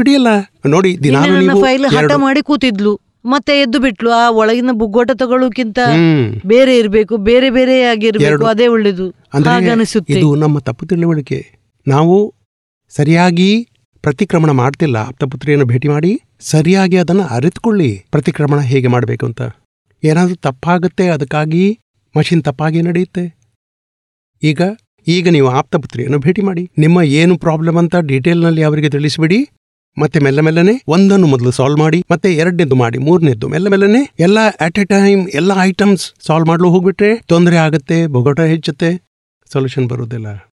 ಬಿಡಿಯಲ್ಲ 0.00 0.28
ನೋಡಿ 0.66 0.90
ದಿನ 1.04 1.22
ದಿನಾಲು 1.22 1.34
ನನ್ನ 1.34 1.62
ಫೈಲ್ 1.62 1.86
ಹಠ 1.96 2.12
ಮಾಡಿ 2.24 2.42
ಕೂತಿದ್ಲು. 2.42 2.94
ಮತ್ತೆ 3.32 3.52
ಎದ್ದು 3.60 3.78
ಬಿಟ್ಲು. 3.78 4.10
ಆ 4.10 4.24
ಒಳಗಿನ 4.30 4.72
ಬುಗ್ಗೋಟ 4.72 5.10
ತಗೊಳ್ಳೋಕ್ಕಿಂತ 5.14 5.78
ಬೇರೆ 6.46 6.72
ಇರ್ಬೇಕು 6.78 7.16
ಬೇರೆ 7.30 7.50
ಬೇರೆ 7.50 7.76
ಆಗಿರ್ಬೇಕು 7.92 8.46
ಅದೇ 8.46 8.66
ಒಳ್ಳೇದು. 8.66 9.06
ಅನಿಸುತ್ತೆ. 9.72 10.12
ಇದು 10.12 10.34
ನಮ್ಮ 10.34 10.58
ತಪ್ಪು 10.58 10.86
ತಿಳುವಳಿಕೆ. 10.86 11.40
ನಾವು 11.86 12.16
ಸರಿಯಾಗಿ 12.96 13.50
ಪ್ರತಿಕ್ರಮಣ 14.04 14.50
ಮಾಡ್ತಿಲ್ಲ. 14.50 14.96
ಆಪ್ತಪುತ್ರಿಯನ್ನು 14.96 15.66
ಭೇಟಿ 15.66 15.88
ಮಾಡಿ 15.88 16.12
ಸರಿಯಾಗಿ 16.40 16.96
ಅದನ್ನು 16.96 17.24
ಅರಿತುಕೊಳ್ಳಿ. 17.36 17.90
ಪ್ರತಿಕ್ರಮಣ 18.10 18.60
ಹೇಗೆ 18.72 18.86
ಮಾಡಬೇಕು 18.86 19.24
ಅಂತ. 19.26 19.42
ಏನಾದರೂ 20.02 20.34
ತಪ್ಪಾಗುತ್ತೆ 20.46 21.04
ಅದಕ್ಕಾಗಿ 21.08 21.64
ಮಷಿನ್ 22.16 22.42
ತಪ್ಪಾಗಿ 22.42 22.82
ನಡೆಯುತ್ತೆ. 22.82 23.24
ಈಗ 24.42 24.60
ಈಗ 25.06 25.28
ನೀವು 25.28 25.48
ಆಪ್ತಪುತ್ರಿಯನ್ನು 25.48 26.18
ಭೇಟಿ 26.18 26.42
ಮಾಡಿ, 26.42 26.70
ನಿಮ್ಮ 26.78 27.02
ಏನು 27.02 27.38
ಪ್ರಾಬ್ಲಮ್ 27.38 27.76
ಅಂತ 27.76 27.96
ಡೀಟೇಲ್ನಲ್ಲಿ 27.96 28.62
ಅವರಿಗೆ 28.62 28.90
ತಿಳಿಸಿಬಿಡಿ, 28.90 29.48
ಮತ್ತೆ 29.98 30.18
ಮೆಲ್ಲ 30.20 30.40
ಮೆಲ್ಲನೆ 30.40 30.74
ಒಂದನ್ನು 30.88 31.26
ಮೊದಲು 31.26 31.50
ಸಾಲ್ವ್ 31.50 31.78
ಮಾಡಿ, 31.78 32.04
ಮತ್ತೆ 32.10 32.34
ಎರಡನೇದು 32.34 32.74
ಮಾಡಿ, 32.74 32.98
ಮೂರನೇದು 32.98 33.48
ಮೆಲ್ಲ 33.48 33.68
ಮೆಲ್ಲನೆ 33.68 34.00
ಎಲ್ಲ 34.20 34.38
ಅಟ್ 34.60 34.78
ಎ 34.78 34.84
ಟೈಮ್ 34.84 35.28
ಎಲ್ಲ 35.28 35.52
ಐಟಮ್ಸ್ 35.60 36.26
ಸಾಲ್ವ್ 36.26 36.46
ಮಾಡಲು 36.48 36.70
ಹೋಗ್ಬಿಟ್ರೆ 36.70 37.16
ತೊಂದರೆ 37.16 37.56
ಆಗುತ್ತೆ, 37.56 38.06
ಬೊಗಟ 38.06 38.40
ಹೆಚ್ಚುತ್ತೆ, 38.40 38.90
ಸೊಲ್ಯೂಷನ್ 39.52 39.88
ಬರುವುದಿಲ್ಲ. 39.88 40.50